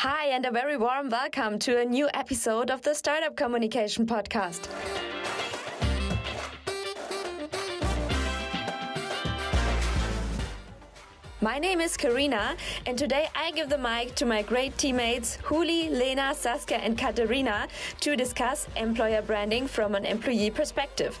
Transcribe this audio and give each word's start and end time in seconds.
Hi, 0.00 0.26
and 0.26 0.44
a 0.44 0.50
very 0.50 0.76
warm 0.76 1.08
welcome 1.08 1.58
to 1.60 1.80
a 1.80 1.84
new 1.86 2.10
episode 2.12 2.70
of 2.70 2.82
the 2.82 2.94
Startup 2.94 3.34
Communication 3.34 4.04
Podcast. 4.04 4.68
My 11.40 11.58
name 11.58 11.80
is 11.80 11.96
Karina, 11.96 12.56
and 12.84 12.98
today 12.98 13.28
I 13.34 13.52
give 13.52 13.70
the 13.70 13.78
mic 13.78 14.14
to 14.16 14.26
my 14.26 14.42
great 14.42 14.76
teammates 14.76 15.38
Juli, 15.48 15.88
Lena, 15.88 16.34
Saskia, 16.34 16.78
and 16.78 16.98
Katerina 16.98 17.66
to 18.00 18.16
discuss 18.16 18.66
employer 18.76 19.22
branding 19.22 19.66
from 19.66 19.94
an 19.94 20.04
employee 20.04 20.50
perspective. 20.50 21.18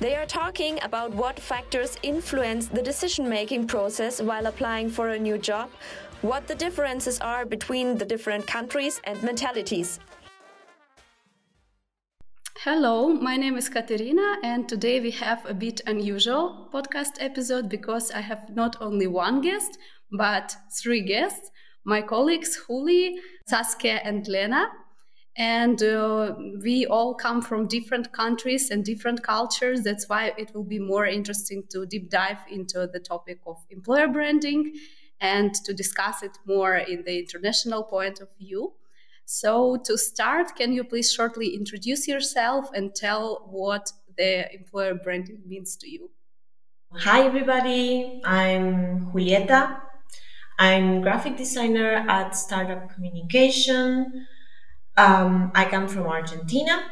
They 0.00 0.16
are 0.16 0.26
talking 0.26 0.80
about 0.82 1.14
what 1.14 1.38
factors 1.38 1.96
influence 2.02 2.66
the 2.66 2.82
decision 2.82 3.28
making 3.28 3.68
process 3.68 4.20
while 4.20 4.46
applying 4.46 4.90
for 4.90 5.10
a 5.10 5.18
new 5.18 5.38
job, 5.38 5.70
what 6.22 6.46
the 6.46 6.54
differences 6.54 7.20
are 7.20 7.44
between 7.44 7.98
the 7.98 8.04
different 8.04 8.46
countries 8.46 9.00
and 9.04 9.22
mentalities. 9.22 10.00
Hello, 12.60 13.08
my 13.08 13.36
name 13.36 13.56
is 13.56 13.68
Katerina, 13.68 14.36
and 14.42 14.68
today 14.68 14.98
we 15.00 15.10
have 15.12 15.44
a 15.46 15.54
bit 15.54 15.82
unusual 15.86 16.68
podcast 16.72 17.18
episode 17.20 17.68
because 17.68 18.10
I 18.10 18.22
have 18.22 18.48
not 18.50 18.76
only 18.80 19.06
one 19.06 19.40
guest, 19.40 19.78
but 20.10 20.56
three 20.80 21.02
guests 21.02 21.50
my 21.84 22.02
colleagues 22.02 22.58
Juli, 22.66 23.16
Saskia, 23.46 24.00
and 24.02 24.26
Lena. 24.26 24.66
And 25.38 25.80
uh, 25.82 26.34
we 26.64 26.86
all 26.86 27.14
come 27.14 27.42
from 27.42 27.68
different 27.68 28.12
countries 28.12 28.70
and 28.70 28.84
different 28.84 29.22
cultures. 29.22 29.82
That's 29.82 30.08
why 30.08 30.32
it 30.36 30.52
will 30.54 30.64
be 30.64 30.78
more 30.78 31.06
interesting 31.06 31.62
to 31.70 31.86
deep 31.86 32.10
dive 32.10 32.38
into 32.50 32.88
the 32.92 32.98
topic 32.98 33.38
of 33.46 33.58
employer 33.70 34.08
branding 34.08 34.72
and 35.20 35.54
to 35.64 35.72
discuss 35.72 36.22
it 36.22 36.38
more 36.46 36.76
in 36.76 37.04
the 37.04 37.18
international 37.18 37.82
point 37.84 38.20
of 38.20 38.28
view. 38.38 38.74
So, 39.24 39.76
to 39.84 39.98
start, 39.98 40.54
can 40.54 40.72
you 40.72 40.84
please 40.84 41.12
shortly 41.12 41.54
introduce 41.54 42.06
yourself 42.06 42.70
and 42.74 42.94
tell 42.94 43.46
what 43.50 43.92
the 44.16 44.52
employer 44.54 44.94
branding 44.94 45.42
means 45.46 45.76
to 45.78 45.90
you? 45.90 46.10
Hi, 46.92 47.22
everybody. 47.22 48.22
I'm 48.24 49.10
Julieta. 49.10 49.80
I'm 50.58 51.02
graphic 51.02 51.36
designer 51.36 52.06
at 52.08 52.36
Startup 52.36 52.88
Communication. 52.94 54.26
Um, 54.96 55.50
I 55.54 55.64
come 55.66 55.88
from 55.88 56.06
Argentina. 56.06 56.84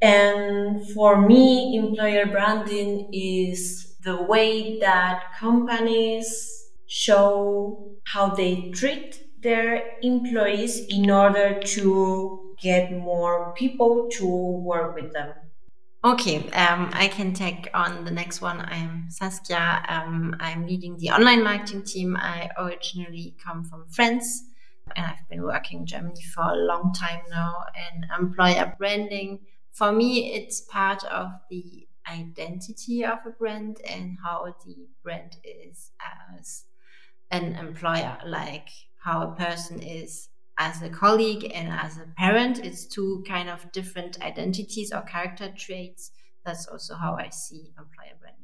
And 0.00 0.88
for 0.90 1.20
me, 1.20 1.76
employer 1.76 2.26
branding 2.26 3.10
is 3.12 3.96
the 4.04 4.22
way 4.22 4.78
that 4.78 5.24
companies 5.38 6.57
show 6.88 7.94
how 8.04 8.30
they 8.34 8.70
treat 8.70 9.22
their 9.40 9.84
employees 10.02 10.80
in 10.86 11.10
order 11.10 11.60
to 11.60 12.54
get 12.60 12.90
more 12.90 13.54
people 13.56 14.08
to 14.10 14.26
work 14.26 14.94
with 14.96 15.12
them. 15.12 15.32
Okay, 16.04 16.48
um, 16.52 16.90
I 16.92 17.08
can 17.08 17.34
take 17.34 17.68
on 17.74 18.04
the 18.04 18.10
next 18.10 18.40
one. 18.40 18.60
I'm 18.60 19.10
Saskia. 19.10 19.84
Um, 19.88 20.34
I'm 20.40 20.66
leading 20.66 20.96
the 20.96 21.10
online 21.10 21.44
marketing 21.44 21.84
team. 21.84 22.16
I 22.16 22.48
originally 22.58 23.36
come 23.44 23.64
from 23.64 23.86
France 23.88 24.44
and 24.96 25.06
I've 25.06 25.28
been 25.28 25.42
working 25.42 25.80
in 25.80 25.86
Germany 25.86 26.22
for 26.34 26.44
a 26.44 26.56
long 26.56 26.94
time 26.94 27.20
now. 27.30 27.64
And 27.92 28.06
employer 28.18 28.74
branding, 28.78 29.40
for 29.72 29.92
me, 29.92 30.32
it's 30.32 30.62
part 30.62 31.04
of 31.04 31.28
the 31.50 31.86
identity 32.08 33.04
of 33.04 33.18
a 33.26 33.30
brand 33.30 33.78
and 33.88 34.16
how 34.24 34.54
the 34.64 34.86
brand 35.02 35.36
is 35.44 35.90
as 36.38 36.64
an 37.30 37.54
employer, 37.54 38.18
like 38.26 38.68
how 39.02 39.22
a 39.22 39.34
person 39.36 39.82
is 39.82 40.28
as 40.58 40.82
a 40.82 40.88
colleague 40.88 41.50
and 41.54 41.68
as 41.68 41.98
a 41.98 42.06
parent. 42.16 42.58
It's 42.64 42.86
two 42.86 43.24
kind 43.26 43.48
of 43.48 43.70
different 43.72 44.20
identities 44.22 44.92
or 44.92 45.02
character 45.02 45.52
traits. 45.56 46.10
That's 46.44 46.66
also 46.66 46.94
how 46.94 47.14
I 47.14 47.28
see 47.30 47.72
employer 47.78 48.16
branding. 48.20 48.38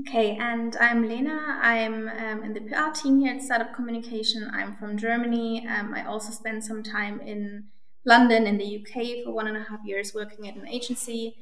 Okay, 0.00 0.38
and 0.40 0.74
I'm 0.80 1.06
Lena. 1.06 1.58
I'm 1.60 2.08
um, 2.08 2.42
in 2.44 2.54
the 2.54 2.60
PR 2.62 2.92
team 2.94 3.20
here 3.20 3.34
at 3.34 3.42
Startup 3.42 3.74
Communication. 3.74 4.50
I'm 4.52 4.74
from 4.76 4.96
Germany. 4.96 5.66
Um, 5.68 5.92
I 5.94 6.06
also 6.06 6.32
spent 6.32 6.64
some 6.64 6.82
time 6.82 7.20
in 7.20 7.64
London 8.06 8.46
in 8.46 8.56
the 8.56 8.78
UK 8.78 9.24
for 9.24 9.32
one 9.32 9.46
and 9.46 9.56
a 9.56 9.64
half 9.64 9.80
years 9.84 10.14
working 10.14 10.48
at 10.48 10.56
an 10.56 10.66
agency. 10.66 11.36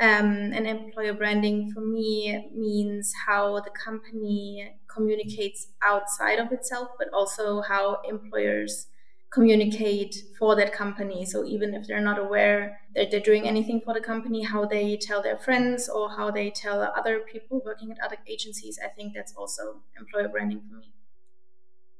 Um, 0.00 0.52
and 0.54 0.66
employer 0.66 1.12
branding 1.12 1.72
for 1.72 1.80
me 1.82 2.50
means 2.56 3.12
how 3.26 3.60
the 3.60 3.70
company 3.70 4.74
communicates 4.88 5.68
outside 5.82 6.38
of 6.38 6.52
itself, 6.52 6.88
but 6.98 7.08
also 7.12 7.60
how 7.60 8.00
employers 8.08 8.86
communicate 9.30 10.16
for 10.38 10.56
that 10.56 10.72
company. 10.72 11.24
So 11.26 11.44
even 11.44 11.74
if 11.74 11.86
they're 11.86 12.00
not 12.00 12.18
aware 12.18 12.80
that 12.94 13.10
they're 13.10 13.20
doing 13.20 13.46
anything 13.46 13.80
for 13.82 13.92
the 13.94 14.00
company, 14.00 14.42
how 14.42 14.64
they 14.64 14.96
tell 14.96 15.22
their 15.22 15.36
friends 15.38 15.88
or 15.88 16.10
how 16.16 16.30
they 16.30 16.50
tell 16.50 16.82
other 16.82 17.20
people 17.20 17.60
working 17.64 17.92
at 17.92 17.98
other 18.00 18.16
agencies, 18.26 18.78
I 18.82 18.88
think 18.88 19.14
that's 19.14 19.34
also 19.36 19.82
employer 19.98 20.28
branding 20.28 20.62
for 20.68 20.76
me. 20.76 20.94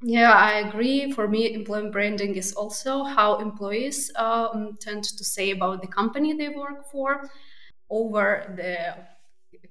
Yeah, 0.02 0.32
I 0.32 0.60
agree. 0.60 1.12
For 1.12 1.28
me, 1.28 1.52
employer 1.52 1.90
branding 1.90 2.34
is 2.34 2.54
also 2.54 3.04
how 3.04 3.38
employees 3.38 4.10
um, 4.16 4.76
tend 4.80 5.04
to 5.04 5.24
say 5.24 5.50
about 5.50 5.82
the 5.82 5.88
company 5.88 6.32
they 6.32 6.48
work 6.48 6.90
for 6.90 7.28
over 7.90 8.54
the 8.56 8.94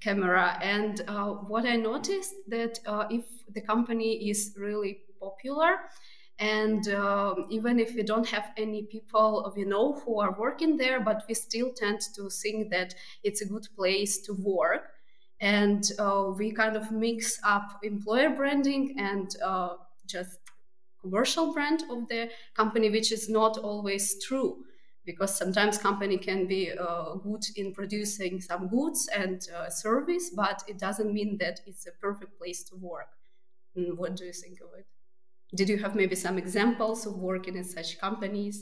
camera. 0.02 0.58
And 0.62 1.02
uh, 1.08 1.30
what 1.52 1.66
I 1.66 1.76
noticed 1.76 2.34
that 2.48 2.80
uh, 2.86 3.06
if 3.10 3.26
the 3.54 3.62
company 3.62 4.30
is 4.30 4.54
really 4.58 5.00
popular, 5.20 5.78
and 6.40 6.88
um, 6.90 7.48
even 7.50 7.80
if 7.80 7.96
we 7.96 8.04
don't 8.04 8.28
have 8.28 8.52
any 8.56 8.84
people 8.84 9.52
we 9.58 9.66
know 9.66 10.00
who 10.00 10.22
are 10.22 10.36
working 10.40 10.78
there, 10.78 11.02
but 11.02 11.24
we 11.28 11.34
still 11.34 11.72
tend 11.74 12.00
to 12.16 12.30
think 12.30 12.72
that 12.72 12.96
it's 13.24 13.42
a 13.42 13.46
good 13.46 13.68
place 13.76 14.22
to 14.22 14.34
work. 14.34 14.92
And 15.42 15.84
uh, 16.00 16.32
we 16.38 16.52
kind 16.52 16.76
of 16.76 16.92
mix 16.92 17.40
up 17.46 17.80
employer 17.84 18.30
branding 18.30 18.96
and 18.98 19.30
uh, 19.44 19.76
just 20.06 20.40
commercial 21.02 21.54
brand 21.54 21.84
of 21.90 22.08
the 22.08 22.30
company, 22.56 22.90
which 22.90 23.12
is 23.12 23.30
not 23.30 23.58
always 23.58 24.22
true 24.24 24.64
because 25.12 25.32
sometimes 25.36 25.78
company 25.90 26.18
can 26.18 26.42
be 26.46 26.62
uh, 26.72 27.16
good 27.28 27.44
in 27.56 27.68
producing 27.80 28.34
some 28.50 28.64
goods 28.76 29.02
and 29.22 29.38
uh, 29.56 29.70
service 29.86 30.26
but 30.44 30.58
it 30.72 30.78
doesn't 30.86 31.12
mean 31.20 31.32
that 31.44 31.56
it's 31.70 31.86
a 31.88 31.94
perfect 32.06 32.38
place 32.40 32.62
to 32.70 32.76
work. 32.92 33.12
And 33.76 33.98
what 33.98 34.12
do 34.18 34.24
you 34.30 34.36
think 34.44 34.58
of 34.66 34.70
it? 34.80 34.86
Did 35.60 35.68
you 35.72 35.78
have 35.84 35.96
maybe 35.96 36.16
some 36.16 36.38
examples 36.38 37.00
of 37.08 37.14
working 37.30 37.56
in 37.62 37.64
such 37.64 37.90
companies? 38.00 38.56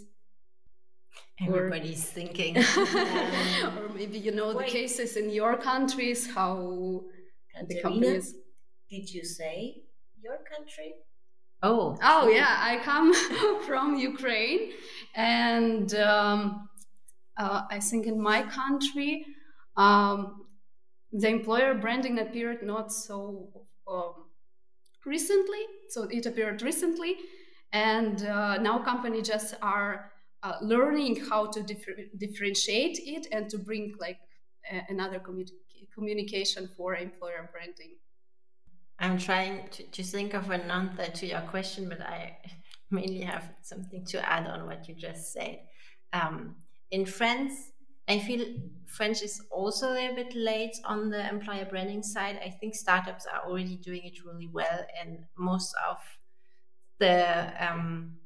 Everybody's 1.45 2.03
or, 2.05 2.13
thinking. 2.17 2.53
Or 3.77 3.89
maybe 3.99 4.17
you 4.27 4.33
know 4.37 4.49
Wait. 4.53 4.67
the 4.67 4.71
cases 4.79 5.17
in 5.21 5.27
your 5.39 5.53
countries 5.71 6.19
how 6.37 6.55
Katerina, 7.51 7.67
the 7.69 7.81
companies 7.81 8.25
did 8.93 9.05
you 9.15 9.23
say 9.39 9.55
your 10.25 10.39
country 10.53 10.89
Oh. 11.63 11.97
Oh 12.03 12.29
yeah, 12.29 12.55
I 12.59 12.77
come 12.83 13.13
from 13.67 13.95
Ukraine, 13.95 14.73
and 15.15 15.93
um, 15.95 16.69
uh, 17.37 17.63
I 17.69 17.79
think 17.79 18.05
in 18.05 18.21
my 18.21 18.43
country, 18.43 19.25
um, 19.75 20.45
the 21.11 21.29
employer 21.29 21.73
branding 21.73 22.19
appeared 22.19 22.61
not 22.63 22.91
so 22.91 23.49
um, 23.87 24.13
recently. 25.05 25.63
So 25.89 26.03
it 26.03 26.25
appeared 26.25 26.61
recently, 26.61 27.15
and 27.71 28.23
uh, 28.23 28.57
now 28.57 28.79
companies 28.79 29.27
just 29.27 29.55
are 29.61 30.11
uh, 30.43 30.57
learning 30.61 31.25
how 31.29 31.47
to 31.47 31.63
differ- 31.63 32.05
differentiate 32.17 32.99
it 33.03 33.27
and 33.31 33.49
to 33.49 33.57
bring 33.57 33.95
like 33.99 34.19
another 34.89 35.19
commu- 35.19 35.49
communication 35.93 36.67
for 36.77 36.95
employer 36.95 37.49
branding. 37.51 37.95
I'm 38.99 39.17
trying 39.17 39.69
to, 39.69 39.83
to 39.83 40.03
think 40.03 40.33
of 40.33 40.49
an 40.49 40.71
answer 40.71 41.11
to 41.11 41.25
your 41.27 41.41
question, 41.41 41.87
but 41.89 42.01
I 42.01 42.37
mainly 42.91 43.21
have 43.21 43.51
something 43.61 44.05
to 44.05 44.29
add 44.29 44.47
on 44.47 44.65
what 44.65 44.87
you 44.87 44.95
just 44.95 45.33
said. 45.33 45.59
Um, 46.13 46.55
in 46.89 47.05
France, 47.05 47.71
I 48.07 48.19
feel 48.19 48.45
French 48.85 49.21
is 49.21 49.41
also 49.51 49.93
a 49.93 50.13
bit 50.15 50.33
late 50.33 50.75
on 50.85 51.09
the 51.09 51.27
employer 51.29 51.65
branding 51.65 52.01
side. 52.01 52.39
I 52.43 52.49
think 52.49 52.73
startups 52.73 53.25
are 53.25 53.49
already 53.49 53.75
doing 53.75 54.03
it 54.05 54.23
really 54.25 54.47
well, 54.51 54.85
and 54.99 55.25
most 55.37 55.75
of 55.89 55.97
the 56.99 57.51
um, 57.59 58.17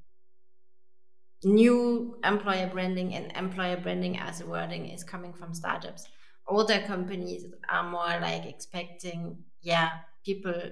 new 1.43 2.19
employer 2.23 2.67
branding 2.67 3.15
and 3.15 3.31
employer 3.35 3.77
branding 3.77 4.19
as 4.19 4.41
a 4.41 4.45
wording 4.45 4.87
is 4.87 5.03
coming 5.03 5.33
from 5.33 5.53
startups. 5.53 6.07
Older 6.47 6.79
companies 6.85 7.45
are 7.69 7.89
more 7.89 8.19
like 8.19 8.45
expecting, 8.45 9.43
yeah, 9.61 9.89
people 10.23 10.71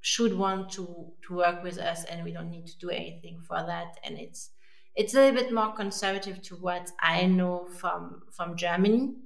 should 0.00 0.34
want 0.34 0.70
to 0.72 1.12
to 1.26 1.34
work 1.36 1.62
with 1.62 1.78
us 1.78 2.04
and 2.04 2.24
we 2.24 2.32
don't 2.32 2.50
need 2.50 2.66
to 2.66 2.78
do 2.78 2.90
anything 2.90 3.40
for 3.40 3.56
that. 3.66 3.98
And 4.04 4.18
it's 4.18 4.50
it's 4.94 5.14
a 5.14 5.20
little 5.20 5.42
bit 5.42 5.52
more 5.52 5.72
conservative 5.74 6.40
to 6.42 6.56
what 6.56 6.90
i 7.00 7.26
know 7.26 7.66
from 7.66 8.22
from 8.32 8.56
germany. 8.56 9.16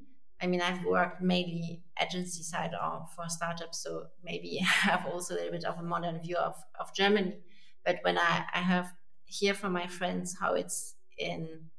I 0.41 0.47
mean 0.47 0.61
i've 0.63 0.85
worked 0.85 1.21
mainly 1.21 1.85
agency 2.01 2.43
side 2.43 2.73
or 2.75 3.07
for 3.15 3.29
startups 3.29 3.83
so 3.83 4.09
maybe 4.23 4.59
i 4.63 4.65
have 4.65 5.07
also 5.07 5.35
a 5.35 5.37
little 5.37 5.53
bit 5.53 5.65
of 5.65 5.79
a 5.79 5.83
modern 5.83 6.21
view 6.21 6.37
of, 6.37 6.57
of 6.79 6.95
germany. 6.95 7.39
But 7.85 7.99
when 8.03 8.19
I, 8.19 8.45
I 8.53 8.61
have 8.61 8.93
hear 9.25 9.55
from 9.55 9.73
my 9.73 9.87
friends 9.87 10.37
how 10.39 10.55
it's 10.55 10.97
in 11.17 11.71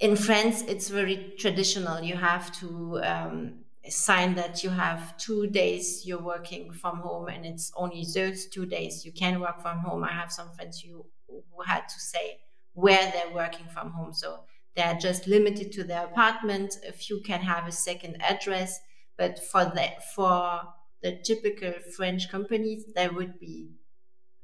in 0.00 0.16
France, 0.16 0.62
it's 0.62 0.88
very 0.88 1.34
traditional. 1.38 2.02
You 2.02 2.16
have 2.16 2.52
to 2.60 3.00
um, 3.02 3.63
sign 3.88 4.34
that 4.34 4.62
you 4.64 4.70
have 4.70 5.16
two 5.18 5.46
days 5.48 6.06
you're 6.06 6.22
working 6.22 6.72
from 6.72 6.98
home, 6.98 7.28
and 7.28 7.44
it's 7.44 7.72
only 7.76 8.04
those 8.14 8.46
two 8.46 8.66
days 8.66 9.04
you 9.04 9.12
can 9.12 9.40
work 9.40 9.60
from 9.60 9.78
home. 9.78 10.04
I 10.04 10.12
have 10.12 10.32
some 10.32 10.52
friends 10.52 10.80
who, 10.80 11.06
who 11.28 11.42
had 11.66 11.88
to 11.88 12.00
say 12.00 12.40
where 12.72 13.10
they're 13.12 13.34
working 13.34 13.66
from 13.66 13.90
home, 13.90 14.12
so 14.12 14.44
they're 14.74 14.98
just 14.98 15.26
limited 15.26 15.72
to 15.72 15.84
their 15.84 16.06
apartment. 16.06 16.76
A 16.88 16.92
few 16.92 17.20
can 17.20 17.40
have 17.40 17.66
a 17.66 17.72
second 17.72 18.20
address, 18.20 18.80
but 19.16 19.38
for 19.38 19.64
the 19.64 19.88
for 20.14 20.62
the 21.02 21.18
typical 21.22 21.74
French 21.96 22.30
companies, 22.30 22.84
there 22.94 23.12
would 23.12 23.38
be 23.38 23.70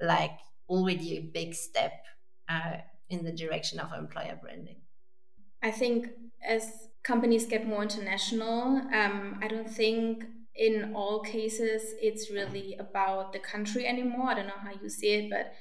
like 0.00 0.38
already 0.68 1.16
a 1.16 1.20
big 1.20 1.54
step 1.54 1.92
uh, 2.48 2.78
in 3.08 3.24
the 3.24 3.32
direction 3.32 3.80
of 3.80 3.92
employer 3.92 4.38
branding. 4.40 4.82
I 5.62 5.70
think 5.70 6.08
as 6.46 6.88
companies 7.02 7.46
get 7.46 7.66
more 7.66 7.82
international, 7.82 8.78
um, 8.92 9.38
I 9.42 9.48
don't 9.48 9.68
think 9.70 10.24
in 10.54 10.92
all 10.94 11.22
cases 11.22 11.94
it's 12.00 12.30
really 12.30 12.76
about 12.78 13.32
the 13.32 13.38
country 13.38 13.86
anymore. 13.86 14.30
I 14.30 14.34
don't 14.34 14.46
know 14.46 14.58
how 14.62 14.72
you 14.72 14.88
see 14.88 15.12
it, 15.14 15.30
but 15.30 15.52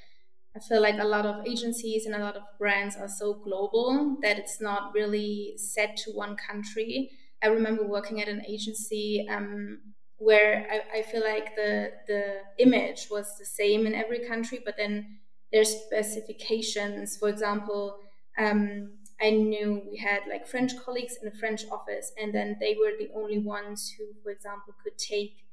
I 0.56 0.58
feel 0.60 0.82
like 0.82 0.98
a 0.98 1.04
lot 1.04 1.26
of 1.26 1.46
agencies 1.46 2.06
and 2.06 2.14
a 2.14 2.18
lot 2.18 2.36
of 2.36 2.42
brands 2.58 2.96
are 2.96 3.08
so 3.08 3.34
global 3.34 4.18
that 4.22 4.38
it's 4.38 4.60
not 4.60 4.92
really 4.94 5.54
set 5.56 5.96
to 5.98 6.10
one 6.12 6.36
country. 6.36 7.10
I 7.42 7.48
remember 7.48 7.86
working 7.86 8.20
at 8.20 8.28
an 8.28 8.44
agency 8.46 9.26
um, 9.30 9.94
where 10.16 10.66
I, 10.70 10.98
I 10.98 11.02
feel 11.02 11.22
like 11.22 11.54
the 11.56 11.92
the 12.08 12.42
image 12.58 13.08
was 13.10 13.38
the 13.38 13.44
same 13.46 13.86
in 13.86 13.94
every 13.94 14.26
country, 14.26 14.60
but 14.64 14.76
then 14.76 15.20
there's 15.52 15.70
specifications. 15.70 17.16
For 17.16 17.28
example, 17.28 17.98
um, 18.36 18.98
I 19.20 19.30
knew 19.30 19.82
we 19.90 19.98
had 19.98 20.22
like 20.28 20.46
French 20.46 20.72
colleagues 20.82 21.16
in 21.20 21.28
the 21.28 21.36
French 21.36 21.64
office, 21.70 22.12
and 22.20 22.34
then 22.34 22.56
they 22.60 22.76
were 22.78 22.92
the 22.98 23.10
only 23.14 23.38
ones 23.38 23.94
who, 23.96 24.04
for 24.22 24.30
example, 24.30 24.74
could 24.82 24.96
take 24.98 25.44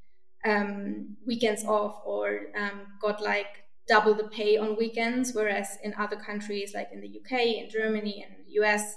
um, 0.46 1.18
weekends 1.25 1.66
off 1.66 2.02
or 2.06 2.48
um, 2.58 2.81
got 3.02 3.22
like 3.22 3.64
double 3.88 4.14
the 4.14 4.25
pay 4.25 4.58
on 4.58 4.78
weekends, 4.78 5.34
whereas 5.34 5.78
in 5.84 5.94
other 5.96 6.16
countries 6.18 6.74
like 6.74 6.90
in 6.92 7.02
the 7.02 7.08
UK, 7.08 7.42
in 7.62 7.69
Germany, 7.69 8.25
and 8.28 8.46
the 8.46 8.52
US, 8.62 8.96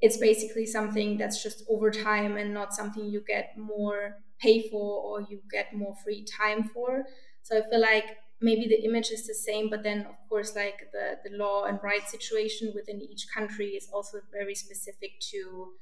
it's 0.00 0.16
basically 0.16 0.66
something 0.66 1.18
that's 1.18 1.42
just 1.42 1.64
overtime 1.68 2.36
and 2.36 2.54
not 2.54 2.72
something 2.72 3.04
you 3.04 3.22
get 3.26 3.56
more 3.56 4.16
pay 4.40 4.68
for 4.70 5.02
or 5.02 5.20
you 5.28 5.40
get 5.50 5.74
more 5.74 5.94
free 6.02 6.24
time 6.24 6.64
for. 6.64 7.04
So 7.42 7.58
I 7.58 7.68
feel 7.68 7.80
like 7.80 8.06
maybe 8.40 8.66
the 8.68 8.84
image 8.84 9.10
is 9.10 9.26
the 9.26 9.34
same, 9.34 9.68
but 9.70 9.82
then 9.82 10.06
of 10.06 10.16
course, 10.28 10.56
like 10.56 10.90
the, 10.92 11.18
the 11.24 11.36
law 11.36 11.64
and 11.64 11.82
rights 11.82 12.10
situation 12.10 12.72
within 12.74 13.00
each 13.00 13.26
country 13.34 13.70
is 13.70 13.88
also 13.92 14.20
very 14.32 14.54
specific 14.54 15.20
to 15.30 15.74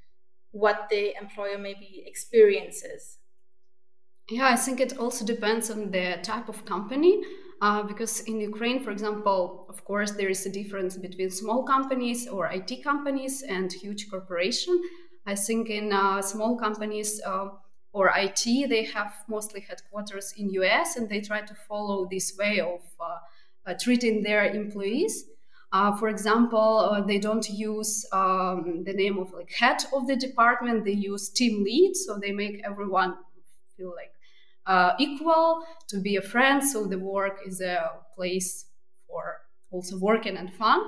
what 0.53 0.89
the 0.91 1.15
employer 1.17 1.59
maybe 1.59 2.03
experiences. 2.07 3.19
Yeah, 4.31 4.49
I 4.49 4.57
think 4.57 4.81
it 4.81 4.99
also 4.99 5.25
depends 5.25 5.71
on 5.71 5.91
the 5.91 6.19
type 6.23 6.49
of 6.49 6.65
company. 6.65 7.23
Uh, 7.61 7.83
because 7.83 8.21
in 8.21 8.41
Ukraine, 8.41 8.85
for 8.85 8.93
example, 8.93 9.67
of 9.69 9.85
course, 9.85 10.13
there 10.13 10.29
is 10.29 10.47
a 10.47 10.51
difference 10.53 10.97
between 10.97 11.29
small 11.31 11.65
companies 11.65 12.29
or 12.29 12.47
IT 12.47 12.81
companies 12.83 13.43
and 13.43 13.73
huge 13.73 14.09
corporation. 14.09 14.81
I 15.27 15.35
think 15.35 15.69
in 15.69 15.93
uh, 15.93 16.23
small 16.23 16.57
companies, 16.57 17.21
uh, 17.27 17.49
or 17.93 18.11
IT, 18.17 18.69
they 18.69 18.85
have 18.85 19.15
mostly 19.29 19.61
headquarters 19.61 20.35
in 20.37 20.51
US 20.51 20.97
and 20.97 21.09
they 21.09 21.21
try 21.21 21.41
to 21.41 21.55
follow 21.55 22.07
this 22.11 22.37
way 22.39 22.61
of 22.61 22.81
uh, 23.01 23.19
uh, 23.67 23.75
treating 23.81 24.23
their 24.23 24.47
employees. 24.47 25.25
Uh, 25.73 25.95
for 25.97 26.09
example, 26.09 26.79
uh, 26.91 27.01
they 27.03 27.19
don't 27.19 27.49
use 27.51 28.07
um, 28.13 28.83
the 28.85 28.93
name 28.93 29.19
of 29.19 29.33
like 29.33 29.53
head 29.53 29.85
of 29.93 30.07
the 30.07 30.17
department; 30.17 30.85
they 30.85 30.93
use 30.93 31.29
team 31.29 31.63
lead, 31.63 31.95
so 31.95 32.19
they 32.19 32.33
make 32.33 32.63
everyone 32.65 33.15
feel 33.77 33.93
like 33.95 34.13
uh, 34.67 34.93
equal 34.99 35.63
to 35.89 36.01
be 36.01 36.17
a 36.17 36.23
friend. 36.23 36.65
So 36.65 36.87
the 36.87 36.99
work 36.99 37.41
is 37.47 37.61
a 37.61 37.91
place 38.15 38.67
for 39.07 39.41
also 39.71 39.99
working 39.99 40.39
and 40.39 40.51
fun. 40.55 40.81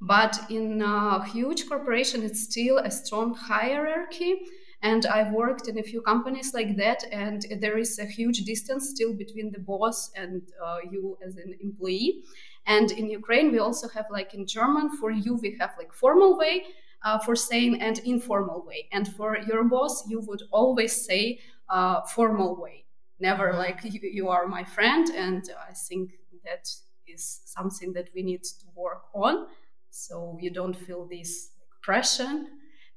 But 0.00 0.36
in 0.50 0.82
a 0.82 1.24
huge 1.24 1.68
corporation, 1.68 2.24
it's 2.24 2.42
still 2.42 2.78
a 2.78 2.90
strong 2.90 3.34
hierarchy 3.34 4.40
and 4.84 5.06
I've 5.06 5.32
worked 5.32 5.66
in 5.66 5.78
a 5.78 5.82
few 5.82 6.02
companies 6.02 6.52
like 6.52 6.76
that, 6.76 7.04
and 7.10 7.42
there 7.58 7.78
is 7.78 7.98
a 7.98 8.04
huge 8.04 8.44
distance 8.44 8.90
still 8.90 9.14
between 9.14 9.50
the 9.50 9.58
boss 9.58 10.10
and 10.14 10.42
uh, 10.62 10.76
you 10.92 11.16
as 11.26 11.36
an 11.36 11.56
employee. 11.62 12.22
And 12.66 12.90
in 12.92 13.08
Ukraine, 13.08 13.50
we 13.50 13.60
also 13.60 13.88
have 13.88 14.04
like 14.10 14.34
in 14.34 14.46
German, 14.46 14.90
for 14.98 15.10
you, 15.10 15.36
we 15.36 15.56
have 15.58 15.72
like 15.78 15.94
formal 15.94 16.36
way 16.36 16.64
uh, 17.02 17.18
for 17.18 17.34
saying 17.34 17.80
and 17.80 17.98
informal 18.00 18.62
way. 18.66 18.88
And 18.92 19.08
for 19.16 19.38
your 19.38 19.64
boss, 19.64 20.06
you 20.06 20.20
would 20.20 20.42
always 20.50 20.92
say 20.92 21.40
uh, 21.70 22.02
formal 22.02 22.60
way, 22.60 22.84
never 23.18 23.48
mm-hmm. 23.48 23.64
like 23.64 23.78
you, 23.84 24.00
you 24.02 24.28
are 24.28 24.46
my 24.46 24.64
friend. 24.64 25.08
And 25.08 25.48
I 25.66 25.72
think 25.72 26.10
that 26.44 26.68
is 27.06 27.40
something 27.46 27.94
that 27.94 28.10
we 28.14 28.22
need 28.22 28.44
to 28.44 28.66
work 28.76 29.04
on 29.14 29.46
so 29.88 30.36
you 30.42 30.50
don't 30.50 30.76
feel 30.76 31.06
this 31.06 31.50
pressure 31.80 32.44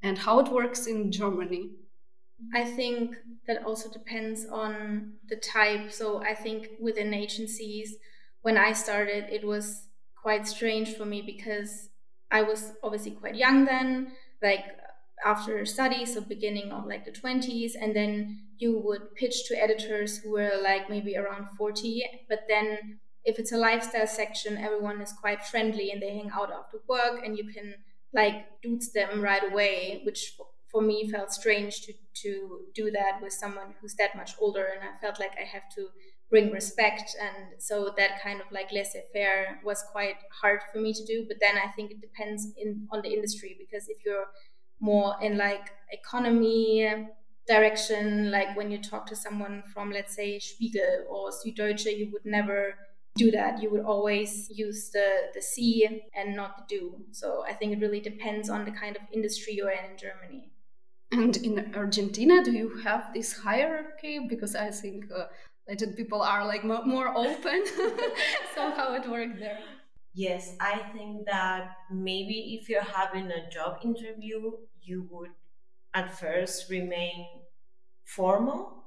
and 0.01 0.17
how 0.17 0.39
it 0.39 0.51
works 0.51 0.87
in 0.87 1.11
Germany? 1.11 1.71
I 2.53 2.63
think 2.63 3.15
that 3.47 3.63
also 3.63 3.89
depends 3.89 4.45
on 4.45 5.13
the 5.27 5.37
type. 5.37 5.91
So 5.91 6.21
I 6.21 6.35
think 6.35 6.69
within 6.79 7.13
agencies, 7.13 7.95
when 8.41 8.57
I 8.57 8.73
started, 8.73 9.25
it 9.31 9.45
was 9.45 9.87
quite 10.21 10.47
strange 10.47 10.95
for 10.95 11.05
me 11.05 11.21
because 11.21 11.89
I 12.29 12.43
was 12.43 12.73
obviously 12.83 13.11
quite 13.11 13.35
young 13.35 13.65
then, 13.65 14.11
like 14.41 14.65
after 15.25 15.65
studies, 15.65 16.13
so 16.13 16.21
beginning 16.21 16.71
of 16.71 16.85
like 16.85 17.05
the 17.05 17.11
20s, 17.11 17.71
and 17.79 17.95
then 17.95 18.41
you 18.57 18.79
would 18.79 19.15
pitch 19.15 19.47
to 19.47 19.61
editors 19.61 20.19
who 20.19 20.31
were 20.31 20.59
like 20.61 20.89
maybe 20.89 21.17
around 21.17 21.47
40. 21.57 22.03
But 22.29 22.41
then 22.47 22.99
if 23.25 23.39
it's 23.39 23.51
a 23.51 23.57
lifestyle 23.57 24.07
section, 24.07 24.57
everyone 24.57 25.01
is 25.01 25.11
quite 25.11 25.43
friendly 25.43 25.91
and 25.91 26.01
they 26.01 26.15
hang 26.15 26.31
out 26.33 26.51
after 26.51 26.79
work 26.87 27.25
and 27.25 27.37
you 27.37 27.51
can 27.51 27.75
like 28.13 28.45
duzen 28.63 28.93
them 28.93 29.21
right 29.21 29.51
away, 29.51 30.01
which 30.05 30.37
for 30.71 30.81
me 30.81 31.09
felt 31.09 31.31
strange 31.31 31.81
to 31.81 31.93
to 32.23 32.61
do 32.73 32.89
that 32.91 33.21
with 33.21 33.31
someone 33.31 33.75
who's 33.79 33.95
that 33.95 34.15
much 34.15 34.31
older, 34.39 34.65
and 34.65 34.81
I 34.83 34.99
felt 34.99 35.19
like 35.19 35.33
I 35.39 35.45
have 35.45 35.69
to 35.75 35.89
bring 36.29 36.51
respect, 36.51 37.15
and 37.21 37.61
so 37.61 37.93
that 37.97 38.21
kind 38.21 38.41
of 38.41 38.51
like 38.51 38.71
laissez 38.71 39.03
faire 39.13 39.59
was 39.63 39.83
quite 39.91 40.17
hard 40.41 40.59
for 40.71 40.79
me 40.79 40.93
to 40.93 41.05
do. 41.05 41.25
But 41.27 41.37
then 41.39 41.57
I 41.57 41.71
think 41.71 41.91
it 41.91 42.01
depends 42.01 42.47
in 42.57 42.87
on 42.91 43.01
the 43.01 43.13
industry 43.13 43.55
because 43.57 43.87
if 43.87 43.97
you're 44.05 44.27
more 44.79 45.15
in 45.21 45.37
like 45.37 45.69
economy 45.91 47.07
direction, 47.47 48.29
like 48.31 48.55
when 48.57 48.71
you 48.71 48.81
talk 48.81 49.05
to 49.07 49.15
someone 49.15 49.63
from 49.73 49.91
let's 49.91 50.15
say 50.15 50.39
Spiegel 50.39 51.05
or 51.09 51.31
Süddeutsche, 51.31 51.97
you 51.97 52.09
would 52.11 52.25
never 52.25 52.75
du 53.17 53.31
that. 53.31 53.61
You 53.61 53.69
would 53.71 53.83
always 53.83 54.49
use 54.49 54.89
the, 54.91 55.29
the 55.33 55.41
Sie 55.41 56.03
and 56.15 56.35
not 56.35 56.57
the 56.57 56.75
do. 56.75 56.95
So 57.11 57.43
I 57.47 57.53
think 57.53 57.73
it 57.73 57.79
really 57.79 57.99
depends 57.99 58.49
on 58.49 58.65
the 58.65 58.71
kind 58.71 58.95
of 58.95 59.01
industry 59.11 59.53
you're 59.53 59.71
in 59.71 59.91
in 59.91 59.97
Germany. 59.97 60.51
And 61.11 61.37
in 61.37 61.73
Argentina, 61.75 62.43
do 62.43 62.51
you 62.51 62.77
have 62.83 63.13
this 63.13 63.33
hierarchy? 63.33 64.19
Because 64.27 64.55
I 64.55 64.71
think 64.71 65.05
uh, 65.15 65.25
Latin 65.67 65.93
people 65.93 66.21
are 66.21 66.45
like 66.45 66.63
more 66.63 67.09
open. 67.15 67.65
so 68.55 68.71
how 68.71 68.93
it 68.93 69.09
works 69.09 69.39
there? 69.39 69.59
Yes, 70.13 70.55
I 70.59 70.79
think 70.93 71.25
that 71.27 71.71
maybe 71.91 72.59
if 72.59 72.69
you're 72.69 72.81
having 72.81 73.31
a 73.31 73.49
job 73.49 73.79
interview, 73.83 74.51
you 74.81 75.07
would 75.11 75.29
at 75.93 76.17
first 76.17 76.69
remain 76.69 77.27
formal, 78.03 78.85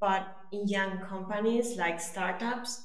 but 0.00 0.26
in 0.52 0.66
young 0.66 0.98
companies 0.98 1.76
like 1.76 2.00
startups, 2.00 2.82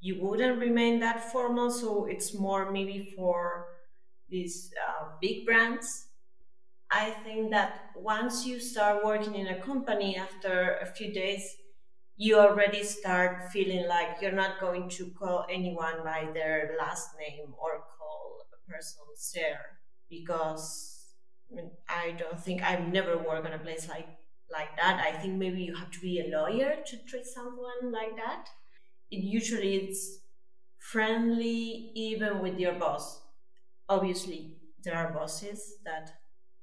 you 0.00 0.18
wouldn't 0.20 0.58
remain 0.58 1.00
that 1.00 1.30
formal. 1.30 1.70
So 1.70 2.06
it's 2.06 2.34
more 2.34 2.70
maybe 2.70 3.12
for 3.16 3.66
these 4.28 4.72
uh, 4.88 5.08
big 5.20 5.46
brands. 5.46 6.06
I 6.90 7.10
think 7.24 7.50
that 7.52 7.90
once 7.96 8.46
you 8.46 8.58
start 8.58 9.04
working 9.04 9.34
in 9.34 9.46
a 9.48 9.60
company 9.60 10.16
after 10.16 10.78
a 10.82 10.86
few 10.86 11.12
days, 11.12 11.44
you 12.16 12.38
already 12.38 12.82
start 12.82 13.50
feeling 13.52 13.86
like 13.88 14.20
you're 14.20 14.32
not 14.32 14.60
going 14.60 14.88
to 14.90 15.06
call 15.18 15.46
anyone 15.50 16.02
by 16.04 16.28
their 16.34 16.74
last 16.78 17.10
name 17.18 17.54
or 17.58 17.84
call 17.98 18.44
a 18.52 18.70
person 18.70 19.00
sir 19.16 19.56
because 20.10 21.14
I, 21.50 21.54
mean, 21.54 21.70
I 21.88 22.10
don't 22.18 22.38
think 22.38 22.62
I've 22.62 22.88
never 22.88 23.16
worked 23.16 23.46
on 23.46 23.52
a 23.52 23.58
place 23.58 23.88
like 23.88 24.08
like 24.52 24.76
that. 24.76 25.00
I 25.00 25.16
think 25.16 25.34
maybe 25.38 25.62
you 25.62 25.76
have 25.76 25.90
to 25.92 26.00
be 26.00 26.20
a 26.20 26.36
lawyer 26.36 26.76
to 26.84 26.96
treat 27.08 27.24
someone 27.24 27.92
like 27.92 28.16
that 28.16 28.48
usually 29.10 29.76
it's 29.76 30.18
friendly 30.78 31.92
even 31.94 32.40
with 32.40 32.58
your 32.58 32.74
boss. 32.74 33.20
Obviously, 33.88 34.56
there 34.82 34.96
are 34.96 35.12
bosses 35.12 35.74
that 35.84 36.10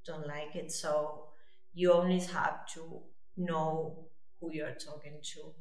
don't 0.06 0.28
like 0.28 0.56
it, 0.56 0.72
so 0.72 1.26
you 1.74 1.92
always 1.92 2.32
have 2.32 2.66
to 2.74 3.02
know 3.36 4.08
who 4.40 4.52
you're 4.52 4.74
talking 4.76 5.20
to. 5.22 5.54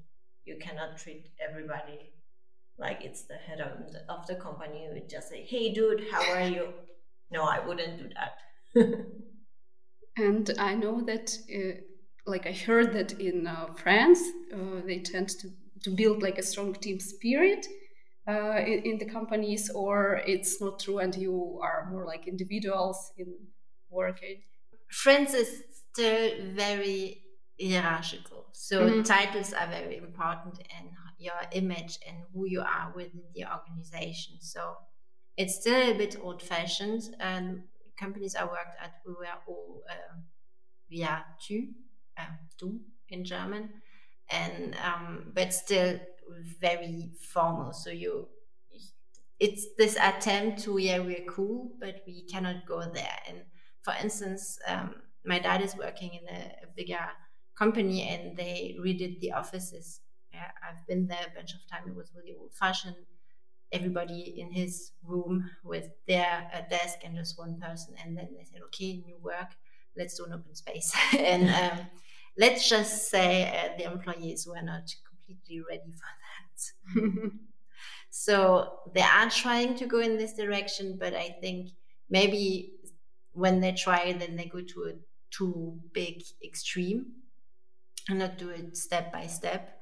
You 0.44 0.56
cannot 0.60 0.96
treat 0.96 1.30
everybody 1.46 2.12
like 2.78 3.02
it's 3.02 3.24
the 3.24 3.34
head 3.34 3.60
of 3.60 3.92
the, 3.92 4.00
of 4.12 4.26
the 4.26 4.36
company 4.36 4.88
You 4.94 5.02
just 5.08 5.28
say, 5.28 5.44
"Hey, 5.44 5.72
dude, 5.72 6.04
how 6.10 6.22
are 6.32 6.48
you?" 6.48 6.68
No, 7.28 7.42
I 7.42 7.58
wouldn't 7.58 7.98
do 7.98 8.08
that. 8.14 8.36
and 10.16 10.48
I 10.60 10.76
know 10.76 11.00
that, 11.00 11.36
uh, 11.52 11.80
like 12.24 12.46
I 12.46 12.52
heard 12.52 12.92
that 12.92 13.18
in 13.18 13.48
uh, 13.48 13.66
France, 13.74 14.20
uh, 14.54 14.80
they 14.86 15.00
tend 15.00 15.30
to 15.40 15.48
to 15.82 15.90
build 15.90 16.22
like 16.22 16.38
a 16.38 16.42
strong 16.42 16.74
team 16.74 17.00
spirit. 17.00 17.66
Uh, 18.28 18.58
in, 18.66 18.82
in, 18.82 18.98
the 18.98 19.04
companies, 19.04 19.70
or 19.70 20.20
it's 20.26 20.60
not 20.60 20.80
true, 20.80 20.98
and 20.98 21.14
you 21.14 21.60
are 21.62 21.88
more 21.92 22.04
like 22.04 22.26
individuals 22.26 23.12
in 23.16 23.32
working. 23.88 24.42
France 24.90 25.32
is 25.32 25.62
still 25.92 26.30
very 26.52 27.22
hierarchical, 27.62 28.46
so 28.52 28.80
mm-hmm. 28.80 29.02
titles 29.02 29.52
are 29.52 29.68
very 29.68 29.96
important, 29.98 30.58
and 30.76 30.88
your 31.18 31.40
image 31.52 31.98
and 32.06 32.16
who 32.32 32.46
you 32.46 32.60
are 32.60 32.92
within 32.94 33.22
the 33.34 33.44
organization. 33.44 34.36
So 34.40 34.76
it's 35.36 35.56
still 35.56 35.90
a 35.90 35.96
bit 35.96 36.16
old 36.20 36.42
fashioned. 36.42 37.02
And 37.20 37.62
companies 37.98 38.36
I 38.36 38.44
worked 38.44 38.76
at, 38.82 38.94
we 39.06 39.12
were 39.12 39.38
all 39.48 39.82
uh, 39.90 40.16
via 40.90 41.24
tu, 41.46 41.68
uh, 42.18 42.36
du 42.58 42.80
in 43.08 43.24
German, 43.24 43.70
and 44.30 44.76
um, 44.76 45.32
but 45.34 45.52
still 45.52 46.00
very 46.60 47.10
formal. 47.20 47.72
So 47.72 47.90
you, 47.90 48.28
it's 49.38 49.66
this 49.76 49.96
attempt 49.96 50.62
to 50.64 50.78
yeah 50.78 50.98
we're 50.98 51.24
cool, 51.28 51.72
but 51.80 52.02
we 52.06 52.26
cannot 52.26 52.66
go 52.66 52.80
there. 52.92 53.18
And 53.28 53.42
for 53.82 53.94
instance, 54.02 54.58
um, 54.66 54.96
my 55.24 55.38
dad 55.38 55.62
is 55.62 55.76
working 55.76 56.10
in 56.14 56.34
a, 56.34 56.40
a 56.64 56.66
bigger 56.76 57.06
company, 57.58 58.02
and 58.08 58.36
they 58.36 58.76
redid 58.80 59.20
the 59.20 59.32
offices 59.32 60.00
yeah, 60.36 60.50
I've 60.68 60.86
been 60.86 61.06
there 61.06 61.26
a 61.30 61.34
bunch 61.34 61.54
of 61.54 61.60
time. 61.70 61.88
It 61.88 61.96
was 61.96 62.12
really 62.14 62.36
old 62.38 62.52
fashioned. 62.54 62.96
Everybody 63.72 64.34
in 64.38 64.52
his 64.52 64.92
room 65.02 65.50
with 65.64 65.88
their 66.06 66.66
desk 66.70 66.98
and 67.04 67.16
just 67.16 67.38
one 67.38 67.58
person. 67.58 67.94
And 68.02 68.16
then 68.16 68.28
they 68.36 68.44
said, 68.44 68.60
okay, 68.66 69.02
new 69.04 69.18
work, 69.20 69.56
let's 69.96 70.16
do 70.16 70.24
an 70.24 70.34
open 70.34 70.54
space. 70.54 70.94
and 71.18 71.48
um, 71.50 71.86
let's 72.38 72.68
just 72.68 73.10
say 73.10 73.48
uh, 73.48 73.76
the 73.78 73.84
employees 73.90 74.46
were 74.46 74.62
not 74.62 74.94
completely 75.08 75.62
ready 75.68 75.92
for 75.92 76.10
that. 76.22 77.30
so 78.10 78.80
they 78.94 79.02
are 79.02 79.30
trying 79.30 79.76
to 79.76 79.86
go 79.86 80.00
in 80.00 80.16
this 80.16 80.34
direction, 80.34 80.96
but 80.98 81.14
I 81.14 81.36
think 81.40 81.70
maybe 82.10 82.72
when 83.32 83.60
they 83.60 83.72
try, 83.72 84.12
then 84.12 84.36
they 84.36 84.46
go 84.46 84.60
to 84.60 84.82
a 84.84 84.92
too 85.30 85.78
big 85.92 86.22
extreme 86.44 87.06
and 88.08 88.18
not 88.18 88.38
do 88.38 88.50
it 88.50 88.76
step 88.76 89.12
by 89.12 89.26
step 89.26 89.76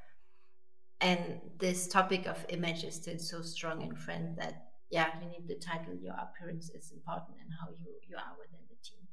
and 1.01 1.39
this 1.59 1.87
topic 1.87 2.25
of 2.25 2.45
image 2.49 2.83
is 2.83 2.95
still 2.95 3.19
so 3.19 3.41
strong 3.41 3.81
in 3.81 3.95
France 3.95 4.35
that 4.37 4.67
yeah 4.89 5.07
you 5.21 5.27
need 5.29 5.47
the 5.47 5.55
title 5.55 5.93
your 6.01 6.15
appearance 6.15 6.69
is 6.69 6.91
important 6.91 7.37
and 7.41 7.51
how 7.59 7.67
you 7.69 7.91
you 8.07 8.15
are 8.15 8.33
within 8.39 8.63
the 8.69 8.77
team 8.83 9.04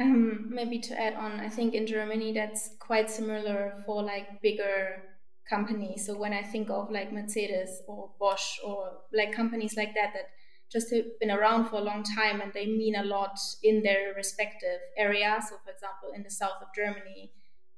um, 0.00 0.48
maybe 0.48 0.78
to 0.78 1.00
add 1.00 1.14
on 1.14 1.40
i 1.40 1.48
think 1.48 1.74
in 1.74 1.86
germany 1.86 2.32
that's 2.32 2.70
quite 2.78 3.10
similar 3.10 3.74
for 3.84 4.02
like 4.02 4.40
bigger 4.42 5.02
companies 5.48 6.06
so 6.06 6.16
when 6.16 6.32
i 6.32 6.42
think 6.42 6.70
of 6.70 6.90
like 6.90 7.12
mercedes 7.12 7.82
or 7.86 8.10
bosch 8.20 8.58
or 8.64 8.92
like 9.12 9.32
companies 9.32 9.76
like 9.76 9.94
that 9.94 10.12
that 10.12 10.28
just 10.70 10.92
have 10.92 11.04
been 11.18 11.30
around 11.30 11.64
for 11.66 11.76
a 11.76 11.80
long 11.80 12.02
time 12.02 12.42
and 12.42 12.52
they 12.52 12.66
mean 12.66 12.94
a 12.94 13.02
lot 13.02 13.38
in 13.62 13.82
their 13.82 14.12
respective 14.14 14.80
areas 14.96 15.44
so 15.48 15.56
for 15.64 15.70
example 15.70 16.10
in 16.14 16.22
the 16.22 16.30
south 16.30 16.60
of 16.60 16.68
germany 16.76 17.32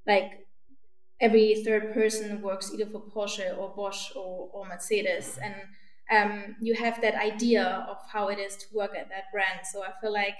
like 0.06 0.46
every 1.20 1.62
third 1.64 1.92
person 1.92 2.40
works 2.40 2.72
either 2.72 2.86
for 2.86 3.00
Porsche 3.00 3.56
or 3.56 3.72
Bosch 3.76 4.10
or, 4.16 4.48
or 4.52 4.66
Mercedes. 4.66 5.38
And 5.42 5.54
um, 6.10 6.56
you 6.60 6.74
have 6.74 7.00
that 7.02 7.14
idea 7.14 7.86
of 7.88 7.98
how 8.10 8.28
it 8.28 8.38
is 8.38 8.56
to 8.56 8.66
work 8.74 8.92
at 8.98 9.08
that 9.10 9.24
brand. 9.32 9.60
So 9.70 9.82
I 9.82 9.90
feel 10.00 10.12
like 10.12 10.34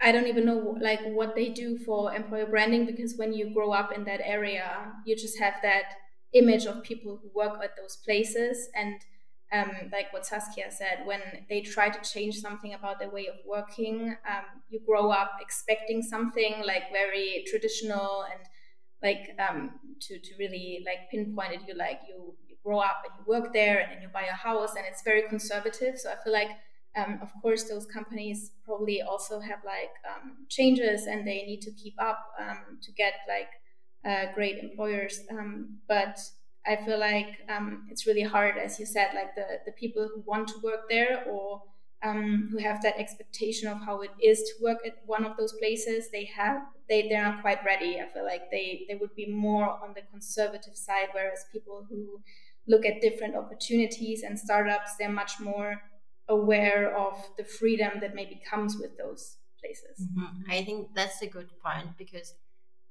I 0.00 0.12
don't 0.12 0.26
even 0.26 0.46
know 0.46 0.76
like 0.80 1.00
what 1.04 1.34
they 1.34 1.50
do 1.50 1.78
for 1.78 2.14
employer 2.14 2.46
branding 2.46 2.86
because 2.86 3.16
when 3.16 3.32
you 3.34 3.52
grow 3.52 3.72
up 3.72 3.92
in 3.92 4.04
that 4.04 4.20
area, 4.24 4.92
you 5.04 5.14
just 5.14 5.38
have 5.38 5.54
that 5.62 5.84
image 6.32 6.64
of 6.64 6.82
people 6.82 7.18
who 7.22 7.30
work 7.34 7.58
at 7.62 7.76
those 7.76 7.96
places 7.96 8.68
and 8.74 9.00
um, 9.52 9.72
like 9.92 10.12
what 10.12 10.24
Saskia 10.24 10.70
said, 10.70 11.04
when 11.04 11.20
they 11.48 11.60
try 11.60 11.88
to 11.88 12.00
change 12.08 12.36
something 12.36 12.72
about 12.72 13.00
their 13.00 13.10
way 13.10 13.26
of 13.26 13.34
working, 13.44 14.16
um, 14.28 14.44
you 14.68 14.78
grow 14.86 15.10
up 15.10 15.32
expecting 15.40 16.02
something 16.02 16.62
like 16.64 16.92
very 16.92 17.44
traditional 17.48 18.24
and 18.30 18.40
like 19.02 19.36
um, 19.40 19.72
to 20.02 20.18
to 20.20 20.30
really 20.38 20.84
like 20.86 21.10
pinpoint 21.10 21.52
it. 21.52 21.60
You 21.66 21.74
like 21.74 22.00
you, 22.08 22.34
you 22.48 22.56
grow 22.64 22.78
up 22.78 23.02
and 23.04 23.12
you 23.18 23.24
work 23.26 23.52
there, 23.52 23.80
and 23.80 23.90
then 23.92 24.02
you 24.02 24.08
buy 24.08 24.24
a 24.30 24.34
house, 24.36 24.74
and 24.76 24.84
it's 24.86 25.02
very 25.02 25.22
conservative. 25.28 25.98
So 25.98 26.10
I 26.12 26.22
feel 26.22 26.32
like, 26.32 26.50
um, 26.96 27.18
of 27.22 27.30
course, 27.40 27.64
those 27.68 27.86
companies 27.86 28.52
probably 28.64 29.00
also 29.02 29.40
have 29.40 29.60
like 29.64 29.92
um, 30.08 30.46
changes, 30.48 31.06
and 31.06 31.26
they 31.26 31.42
need 31.44 31.60
to 31.62 31.70
keep 31.72 31.94
up 32.00 32.18
um, 32.38 32.78
to 32.82 32.92
get 32.92 33.14
like 33.28 33.50
uh, 34.04 34.32
great 34.34 34.58
employers. 34.58 35.20
Um, 35.30 35.78
but 35.88 36.18
I 36.66 36.76
feel 36.76 36.98
like 36.98 37.38
um, 37.48 37.86
it's 37.90 38.06
really 38.06 38.22
hard, 38.22 38.58
as 38.58 38.78
you 38.78 38.86
said, 38.86 39.10
like 39.14 39.34
the 39.34 39.60
the 39.66 39.72
people 39.72 40.08
who 40.12 40.22
want 40.26 40.48
to 40.48 40.58
work 40.62 40.88
there 40.88 41.24
or 41.28 41.62
um, 42.02 42.48
who 42.50 42.58
have 42.58 42.82
that 42.82 42.98
expectation 42.98 43.68
of 43.68 43.78
how 43.84 44.00
it 44.00 44.10
is 44.22 44.38
to 44.40 44.52
work 44.62 44.78
at 44.86 44.94
one 45.04 45.24
of 45.24 45.36
those 45.36 45.52
places 45.58 46.10
they 46.10 46.24
have 46.24 46.62
they 46.88 47.08
they're 47.08 47.22
not 47.22 47.42
quite 47.42 47.62
ready 47.62 48.00
i 48.00 48.08
feel 48.08 48.24
like 48.24 48.50
they 48.50 48.86
they 48.88 48.94
would 48.94 49.14
be 49.14 49.26
more 49.30 49.68
on 49.84 49.92
the 49.94 50.00
conservative 50.10 50.74
side 50.74 51.08
whereas 51.12 51.44
people 51.52 51.86
who 51.90 52.22
look 52.66 52.86
at 52.86 53.02
different 53.02 53.36
opportunities 53.36 54.22
and 54.22 54.38
startups 54.38 54.96
they're 54.96 55.10
much 55.10 55.38
more 55.40 55.82
aware 56.30 56.96
of 56.96 57.14
the 57.36 57.44
freedom 57.44 58.00
that 58.00 58.14
maybe 58.14 58.40
comes 58.48 58.76
with 58.80 58.96
those 58.96 59.36
places 59.60 60.06
mm-hmm. 60.06 60.50
i 60.50 60.64
think 60.64 60.88
that's 60.94 61.20
a 61.20 61.26
good 61.26 61.50
point 61.62 61.88
because 61.98 62.34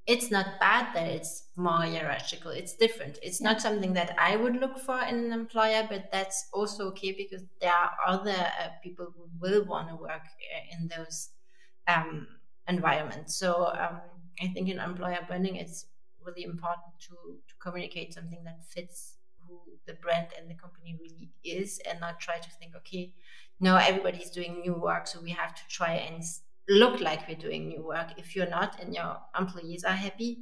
it's 0.10 0.32
not 0.32 0.60
bad 0.60 0.88
that 0.96 1.08
it's 1.08 1.44
more 1.56 1.84
hierarchical. 1.84 2.50
It's 2.50 2.74
different. 2.74 3.20
It's 3.22 3.40
not 3.42 3.62
something 3.62 3.94
that 3.94 4.16
I 4.18 4.38
would 4.38 4.56
look 4.56 4.80
for 4.80 5.00
in 5.04 5.16
an 5.26 5.32
employer, 5.32 5.86
but 5.88 6.10
that's 6.12 6.48
also 6.52 6.88
okay 6.88 7.12
because 7.12 7.44
there 7.62 7.72
are 7.72 7.92
other 8.08 8.32
uh, 8.32 8.70
people 8.84 9.14
who 9.16 9.30
will 9.40 9.66
want 9.66 9.90
to 9.90 9.96
work 9.96 10.24
uh, 10.24 10.76
in 10.76 10.88
those 10.88 11.30
um, 11.88 12.26
environments. 12.68 13.38
So 13.38 13.68
um, 13.68 14.02
I 14.42 14.48
think 14.48 14.68
in 14.68 14.80
employer 14.80 15.20
branding, 15.28 15.58
it's 15.58 15.86
really 16.26 16.44
important 16.44 16.96
to, 17.02 17.14
to 17.48 17.54
communicate 17.62 18.16
something 18.16 18.44
that 18.46 18.66
fits 18.68 19.14
who 19.50 19.60
the 19.88 19.94
brand 20.02 20.28
and 20.38 20.50
the 20.50 20.56
company 20.56 20.98
really 21.02 21.32
is 21.44 21.80
and 21.90 22.00
not 22.00 22.20
try 22.20 22.38
to 22.38 22.50
think, 22.60 22.76
okay, 22.76 23.14
no, 23.60 23.76
everybody's 23.76 24.30
doing 24.30 24.62
new 24.62 24.76
work, 24.76 25.08
so 25.08 25.20
we 25.22 25.32
have 25.32 25.54
to 25.56 25.62
try 25.68 25.94
and 25.94 26.24
look 26.70 27.02
like 27.02 27.28
we're 27.28 27.36
doing 27.36 27.68
new 27.68 27.86
work. 27.86 28.12
If 28.18 28.36
you're 28.36 28.50
not 28.50 28.80
and 28.80 28.94
your 28.94 29.18
employees 29.38 29.84
are 29.84 29.94
happy, 29.94 30.38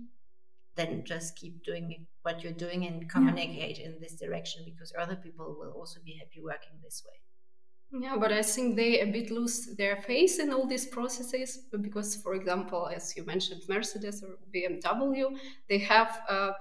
then 0.76 1.04
just 1.06 1.36
keep 1.36 1.64
doing 1.64 2.06
what 2.22 2.44
you're 2.44 2.54
doing 2.54 2.86
and 2.86 3.10
communicate 3.10 3.80
yeah. 3.80 3.88
in 3.88 4.00
this 4.00 4.16
direction 4.16 4.64
because 4.66 4.94
other 5.00 5.16
people 5.16 5.56
will 5.58 5.72
also 5.72 6.00
be 6.06 6.14
happy 6.20 6.42
working 6.44 6.78
this 6.84 7.04
way. 7.06 7.20
Yeah, 7.90 8.18
but 8.20 8.34
I 8.34 8.42
think 8.42 8.76
they 8.76 9.00
a 9.00 9.06
bit 9.06 9.32
lose 9.32 9.76
their 9.78 9.96
face 9.96 10.40
in 10.40 10.52
all 10.52 10.68
these 10.68 10.86
processes 10.86 11.68
because, 11.82 12.18
for 12.18 12.34
example, 12.36 12.90
as 12.94 13.16
you 13.16 13.26
mentioned, 13.26 13.62
Mercedes 13.70 14.22
or 14.24 14.38
BMW, 14.54 15.38
they 15.70 15.78
have 15.80 16.22
uh, 16.30 16.52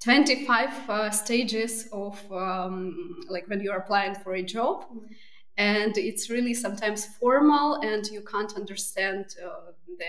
25 0.00 0.90
uh, 0.90 1.10
stages 1.10 1.88
of 1.92 2.20
um, 2.32 3.24
like 3.28 3.48
when 3.48 3.60
you're 3.60 3.76
applying 3.76 4.14
for 4.14 4.34
a 4.34 4.42
job. 4.42 4.84
Mm-hmm 4.84 5.14
and 5.56 5.96
it's 5.96 6.28
really 6.28 6.54
sometimes 6.54 7.06
formal 7.18 7.76
and 7.82 8.06
you 8.08 8.22
can't 8.22 8.54
understand 8.56 9.24
uh, 9.44 9.72
the 9.98 10.04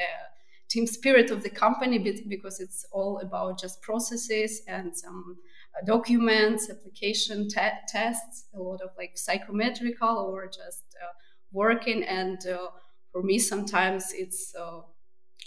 team 0.69 0.85
spirit 0.85 1.31
of 1.31 1.41
the 1.43 1.49
company 1.49 1.97
because 2.27 2.59
it's 2.59 2.85
all 2.91 3.19
about 3.19 3.59
just 3.59 3.81
processes 3.81 4.61
and 4.67 4.95
some 4.95 5.37
uh, 5.75 5.85
documents 5.85 6.69
application 6.69 7.47
te- 7.47 7.79
tests 7.87 8.45
a 8.53 8.59
lot 8.59 8.81
of 8.81 8.89
like 8.97 9.11
psychometrical 9.17 10.17
or 10.17 10.47
just 10.47 10.83
uh, 11.01 11.13
working 11.53 12.03
and 12.03 12.45
uh, 12.47 12.67
for 13.11 13.23
me 13.23 13.39
sometimes 13.39 14.11
it's 14.13 14.53
uh, 14.59 14.81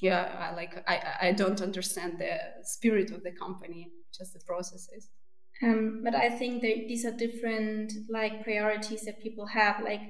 yeah 0.01 0.51
I, 0.51 0.55
like 0.55 0.83
I, 0.89 1.29
I 1.29 1.33
don't 1.33 1.61
understand 1.61 2.19
the 2.19 2.39
spirit 2.63 3.11
of 3.11 3.23
the 3.23 3.33
company 3.33 3.91
just 4.13 4.33
the 4.33 4.41
processes 4.41 5.09
um, 5.63 6.01
but 6.03 6.15
I 6.15 6.31
think 6.31 6.63
that 6.63 6.87
these 6.89 7.05
are 7.05 7.11
different 7.11 7.93
like 8.09 8.43
priorities 8.43 9.03
that 9.03 9.23
people 9.23 9.47
have. 9.47 9.83
Like, 9.83 10.01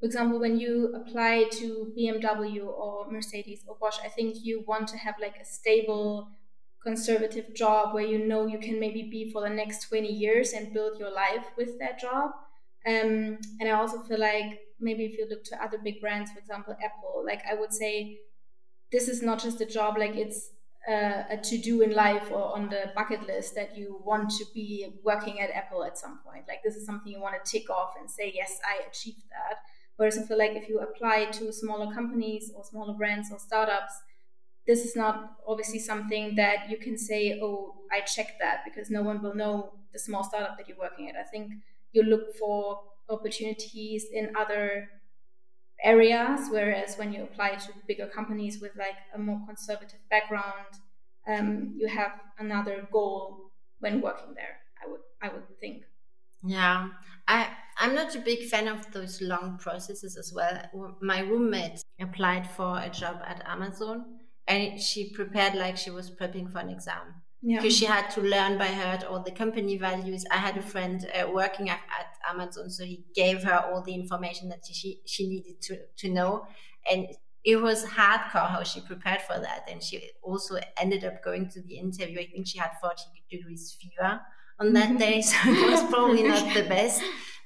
for 0.00 0.06
example, 0.06 0.38
when 0.38 0.58
you 0.58 0.94
apply 0.94 1.44
to 1.52 1.92
BMW 1.98 2.66
or 2.66 3.10
Mercedes 3.10 3.64
or 3.66 3.76
Bosch, 3.80 3.98
I 4.04 4.08
think 4.08 4.36
you 4.42 4.64
want 4.66 4.88
to 4.88 4.98
have 4.98 5.14
like 5.20 5.36
a 5.40 5.44
stable, 5.44 6.28
conservative 6.84 7.54
job 7.54 7.94
where 7.94 8.04
you 8.04 8.26
know 8.26 8.46
you 8.46 8.58
can 8.58 8.78
maybe 8.78 9.08
be 9.10 9.30
for 9.32 9.42
the 9.42 9.54
next 9.54 9.88
20 9.88 10.08
years 10.08 10.52
and 10.52 10.74
build 10.74 10.98
your 10.98 11.10
life 11.10 11.46
with 11.56 11.78
that 11.78 11.98
job. 11.98 12.30
Um, 12.86 13.38
and 13.60 13.68
I 13.68 13.70
also 13.70 14.00
feel 14.02 14.20
like 14.20 14.60
maybe 14.78 15.06
if 15.06 15.18
you 15.18 15.26
look 15.28 15.42
to 15.44 15.62
other 15.62 15.78
big 15.82 16.00
brands, 16.00 16.30
for 16.32 16.38
example, 16.38 16.76
Apple, 16.84 17.24
like 17.24 17.40
I 17.50 17.54
would 17.54 17.72
say, 17.72 18.18
this 18.92 19.08
is 19.08 19.22
not 19.22 19.40
just 19.40 19.60
a 19.60 19.66
job, 19.66 19.96
like 19.98 20.16
it's 20.16 20.50
a 20.88 21.38
to 21.42 21.58
do 21.58 21.82
in 21.82 21.92
life 21.92 22.30
or 22.30 22.56
on 22.56 22.70
the 22.70 22.90
bucket 22.94 23.26
list 23.26 23.54
that 23.54 23.76
you 23.76 24.00
want 24.04 24.30
to 24.30 24.44
be 24.54 25.00
working 25.04 25.40
at 25.40 25.50
Apple 25.50 25.84
at 25.84 25.98
some 25.98 26.20
point. 26.24 26.44
Like 26.48 26.62
this 26.64 26.76
is 26.76 26.86
something 26.86 27.12
you 27.12 27.20
want 27.20 27.34
to 27.42 27.50
tick 27.50 27.68
off 27.68 27.94
and 28.00 28.10
say, 28.10 28.32
yes, 28.34 28.58
I 28.64 28.88
achieved 28.88 29.24
that. 29.30 29.58
Whereas 29.96 30.16
I 30.16 30.22
feel 30.22 30.38
like 30.38 30.52
if 30.52 30.68
you 30.68 30.78
apply 30.78 31.26
to 31.32 31.52
smaller 31.52 31.92
companies 31.92 32.52
or 32.54 32.64
smaller 32.64 32.94
brands 32.94 33.30
or 33.32 33.38
startups, 33.38 33.92
this 34.66 34.84
is 34.84 34.94
not 34.94 35.32
obviously 35.46 35.78
something 35.78 36.36
that 36.36 36.70
you 36.70 36.78
can 36.78 36.96
say, 36.96 37.40
oh, 37.42 37.74
I 37.90 38.00
checked 38.02 38.38
that 38.40 38.60
because 38.64 38.90
no 38.90 39.02
one 39.02 39.22
will 39.22 39.34
know 39.34 39.72
the 39.92 39.98
small 39.98 40.22
startup 40.22 40.56
that 40.56 40.68
you're 40.68 40.78
working 40.78 41.08
at. 41.08 41.16
I 41.16 41.24
think 41.24 41.52
you 41.92 42.02
look 42.02 42.34
for 42.36 42.80
opportunities 43.08 44.06
in 44.12 44.30
other 44.36 44.88
areas, 45.82 46.48
whereas 46.50 46.96
when 46.96 47.12
you 47.12 47.22
apply 47.22 47.56
to 47.56 47.72
bigger 47.86 48.06
companies 48.06 48.60
with 48.60 48.72
like 48.76 48.96
a 49.14 49.18
more 49.18 49.40
conservative 49.46 50.00
background, 50.10 50.72
um, 51.26 51.74
you 51.76 51.88
have 51.88 52.12
another 52.38 52.88
goal 52.90 53.50
when 53.80 54.00
working 54.00 54.34
there. 54.34 54.58
I 54.82 54.90
would 54.90 55.00
I 55.20 55.28
would 55.28 55.58
think. 55.60 55.84
Yeah, 56.44 56.88
I 57.26 57.50
I'm 57.78 57.94
not 57.94 58.14
a 58.14 58.20
big 58.20 58.48
fan 58.48 58.68
of 58.68 58.90
those 58.92 59.20
long 59.20 59.58
processes 59.58 60.16
as 60.16 60.32
well. 60.34 60.96
My 61.00 61.20
roommate 61.20 61.82
applied 62.00 62.50
for 62.50 62.78
a 62.78 62.90
job 62.90 63.20
at 63.24 63.46
Amazon, 63.46 64.20
and 64.46 64.80
she 64.80 65.10
prepared 65.10 65.54
like 65.54 65.76
she 65.76 65.90
was 65.90 66.10
prepping 66.10 66.50
for 66.50 66.58
an 66.58 66.70
exam 66.70 67.22
yeah. 67.42 67.56
because 67.60 67.76
she 67.76 67.84
had 67.84 68.10
to 68.10 68.20
learn 68.20 68.58
by 68.58 68.66
heart 68.66 69.04
all 69.04 69.22
the 69.22 69.30
company 69.30 69.76
values. 69.76 70.24
I 70.30 70.36
had 70.36 70.56
a 70.56 70.62
friend 70.62 71.06
uh, 71.14 71.30
working 71.30 71.70
at, 71.70 71.80
at, 71.98 72.06
Amazon, 72.28 72.68
so 72.68 72.84
he 72.84 73.04
gave 73.14 73.42
her 73.44 73.58
all 73.58 73.82
the 73.82 73.94
information 73.94 74.48
that 74.50 74.64
she 74.70 75.00
she 75.06 75.28
needed 75.28 75.62
to 75.62 75.78
to 75.98 76.08
know, 76.08 76.46
and 76.90 77.06
it 77.44 77.56
was 77.56 77.84
hardcore 77.84 78.50
how 78.50 78.62
she 78.62 78.80
prepared 78.80 79.22
for 79.22 79.38
that. 79.38 79.68
And 79.70 79.82
she 79.82 80.10
also 80.22 80.58
ended 80.78 81.04
up 81.04 81.22
going 81.24 81.48
to 81.50 81.62
the 81.62 81.78
interview. 81.78 82.20
I 82.20 82.26
think 82.26 82.46
she 82.46 82.58
had 82.58 82.72
forty 82.80 83.04
degrees 83.30 83.76
fever 83.80 84.20
on 84.60 84.72
that 84.74 84.88
mm-hmm. 84.88 84.98
day, 84.98 85.20
so 85.22 85.36
it 85.44 85.70
was 85.70 85.82
probably 85.90 86.24
not 86.24 86.54
the 86.54 86.62
best. 86.68 87.02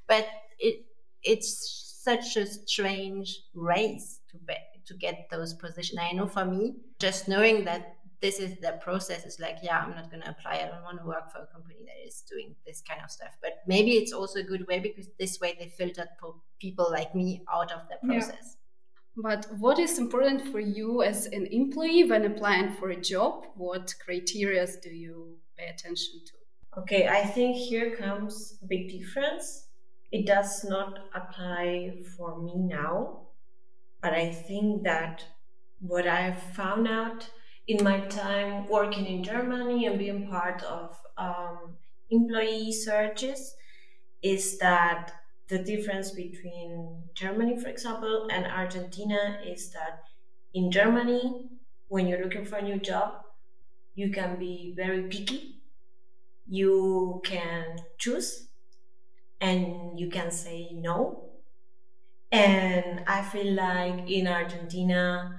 But 0.09 0.27
it 0.59 0.87
it's 1.23 2.01
such 2.03 2.37
a 2.37 2.47
strange 2.47 3.39
race 3.55 4.21
to 4.31 4.39
be, 4.39 4.55
to 4.87 4.95
get 4.95 5.29
those 5.31 5.55
positions. 5.55 6.01
I 6.03 6.13
know 6.13 6.27
for 6.27 6.45
me, 6.45 6.75
just 6.99 7.29
knowing 7.29 7.65
that 7.67 7.97
this 8.23 8.39
is 8.39 8.59
the 8.61 8.79
process 8.81 9.27
is 9.27 9.39
like 9.41 9.57
yeah 9.63 9.81
i'm 9.81 9.91
not 9.91 10.11
going 10.11 10.23
to 10.23 10.31
apply 10.31 10.53
i 10.53 10.69
don't 10.69 10.83
want 10.83 10.99
to 10.99 11.05
work 11.05 11.31
for 11.31 11.41
a 11.41 11.47
company 11.47 11.81
that 11.85 12.07
is 12.07 12.23
doing 12.31 12.55
this 12.67 12.83
kind 12.89 13.01
of 13.05 13.11
stuff 13.11 13.37
but 13.43 13.63
maybe 13.67 13.93
it's 13.93 14.13
also 14.13 14.39
a 14.39 14.43
good 14.43 14.67
way 14.67 14.79
because 14.79 15.09
this 15.19 15.39
way 15.41 15.55
they 15.59 15.69
filtered 15.69 16.09
people 16.61 16.89
like 16.91 17.15
me 17.15 17.43
out 17.53 17.71
of 17.73 17.81
the 17.89 18.07
process 18.07 18.57
yeah. 18.57 18.63
But 19.17 19.47
what 19.59 19.79
is 19.79 19.99
important 19.99 20.49
for 20.51 20.61
you 20.61 21.03
as 21.03 21.27
an 21.27 21.47
employee 21.47 22.05
when 22.05 22.25
applying 22.25 22.73
for 22.73 22.91
a 22.91 23.01
job? 23.01 23.45
What 23.57 23.95
criteria 24.03 24.67
do 24.83 24.89
you 24.89 25.37
pay 25.57 25.67
attention 25.67 26.23
to? 26.27 26.81
Okay, 26.81 27.07
I 27.09 27.27
think 27.27 27.57
here 27.57 27.95
comes 27.95 28.59
a 28.63 28.67
big 28.67 28.89
difference. 28.89 29.67
It 30.13 30.27
does 30.27 30.65
not 30.65 31.01
apply 31.15 31.97
for 32.17 32.41
me 32.41 32.55
now, 32.57 33.27
but 34.01 34.15
I 34.15 34.33
think 34.33 34.83
that 34.85 35.25
what 35.81 36.07
I've 36.07 36.43
found 36.55 36.89
out 36.89 37.29
in 37.67 37.85
my 37.85 38.01
time 38.07 38.69
working 38.69 39.07
in 39.07 39.23
Germany 39.23 39.87
and 39.87 39.99
being 39.99 40.29
part 40.29 40.63
of 40.65 40.99
um, 41.17 41.77
employee 42.11 42.73
searches 42.73 43.55
is 44.23 44.59
that 44.59 45.13
the 45.49 45.59
difference 45.59 46.11
between 46.11 47.05
Germany, 47.15 47.59
for 47.59 47.69
example, 47.69 48.29
and 48.31 48.47
Argentina 48.47 49.41
is 49.45 49.71
that 49.73 50.05
in 50.55 50.71
Germany, 50.71 51.49
when 51.89 52.07
you're 52.07 52.23
looking 52.23 52.45
for 52.45 52.57
a 52.57 52.63
new 52.63 52.79
job, 52.79 53.23
you 53.95 54.11
can 54.11 54.39
be 54.39 54.73
very 54.77 55.05
picky. 55.09 55.63
You 56.47 57.21
can 57.25 57.79
choose 57.99 58.49
and 59.41 59.99
you 59.99 60.09
can 60.11 60.31
say 60.31 60.71
no. 60.73 61.31
And 62.31 63.05
I 63.07 63.23
feel 63.23 63.53
like 63.55 64.09
in 64.11 64.27
Argentina, 64.27 65.39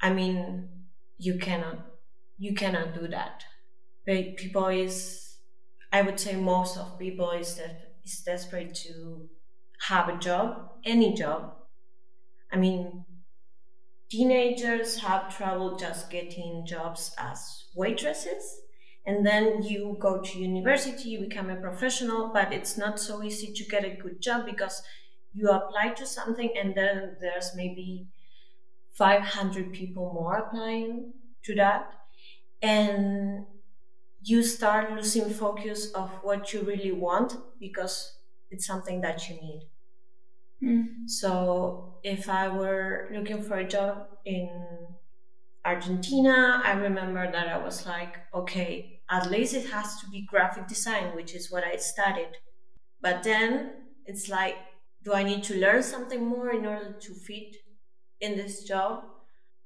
I 0.00 0.12
mean, 0.12 0.68
you 1.26 1.38
cannot 1.38 1.78
you 2.38 2.54
cannot 2.54 2.94
do 2.94 3.08
that. 3.08 3.44
People 4.06 4.68
is 4.68 4.96
i 5.92 6.02
would 6.02 6.18
say 6.20 6.34
most 6.36 6.76
of 6.76 6.98
people 6.98 7.30
is 7.30 7.56
that 7.56 7.76
is 8.04 8.22
desperate 8.26 8.74
to 8.74 9.28
have 9.88 10.08
a 10.08 10.18
job 10.18 10.70
any 10.84 11.14
job. 11.14 11.56
I 12.52 12.56
mean 12.56 13.04
teenagers 14.10 14.98
have 15.00 15.34
trouble 15.36 15.76
just 15.76 16.10
getting 16.10 16.64
jobs 16.66 17.14
as 17.18 17.64
waitresses 17.74 18.60
and 19.06 19.26
then 19.26 19.62
you 19.62 19.96
go 20.00 20.20
to 20.22 20.38
university 20.38 21.10
you 21.10 21.20
become 21.20 21.50
a 21.50 21.60
professional 21.60 22.30
but 22.32 22.52
it's 22.52 22.76
not 22.78 22.98
so 23.00 23.22
easy 23.22 23.52
to 23.52 23.64
get 23.64 23.84
a 23.84 23.96
good 23.96 24.20
job 24.20 24.46
because 24.46 24.82
you 25.32 25.48
apply 25.50 25.88
to 25.90 26.06
something 26.06 26.50
and 26.56 26.74
then 26.76 27.16
there's 27.20 27.52
maybe 27.56 28.06
500 28.94 29.72
people 29.72 30.12
more 30.14 30.36
applying 30.38 31.12
to 31.44 31.54
that. 31.56 31.90
And 32.62 33.46
you 34.22 34.42
start 34.42 34.92
losing 34.92 35.28
focus 35.28 35.92
of 35.92 36.10
what 36.22 36.52
you 36.52 36.62
really 36.62 36.92
want 36.92 37.36
because 37.60 38.16
it's 38.50 38.66
something 38.66 39.00
that 39.02 39.28
you 39.28 39.36
need. 39.36 39.68
Mm. 40.62 40.86
so 41.06 41.98
if 42.04 42.28
i 42.28 42.48
were 42.48 43.10
looking 43.12 43.42
for 43.42 43.56
a 43.56 43.68
job 43.68 44.06
in 44.24 44.48
argentina 45.64 46.62
i 46.64 46.72
remember 46.72 47.30
that 47.30 47.48
i 47.48 47.58
was 47.58 47.84
like 47.84 48.16
okay 48.32 49.00
at 49.10 49.30
least 49.30 49.52
it 49.52 49.68
has 49.68 50.00
to 50.00 50.08
be 50.08 50.24
graphic 50.30 50.66
design 50.68 51.14
which 51.14 51.34
is 51.34 51.50
what 51.50 51.64
i 51.64 51.76
studied. 51.76 52.32
But 53.02 53.22
then 53.24 53.72
it's 54.06 54.28
like 54.30 54.56
do 55.04 55.12
i 55.12 55.22
need 55.22 55.42
to 55.44 55.58
learn 55.58 55.82
something 55.82 56.24
more 56.24 56.50
in 56.50 56.64
order 56.64 56.92
to 56.92 57.12
fit 57.12 57.56
in 58.24 58.36
this 58.36 58.64
job, 58.64 59.04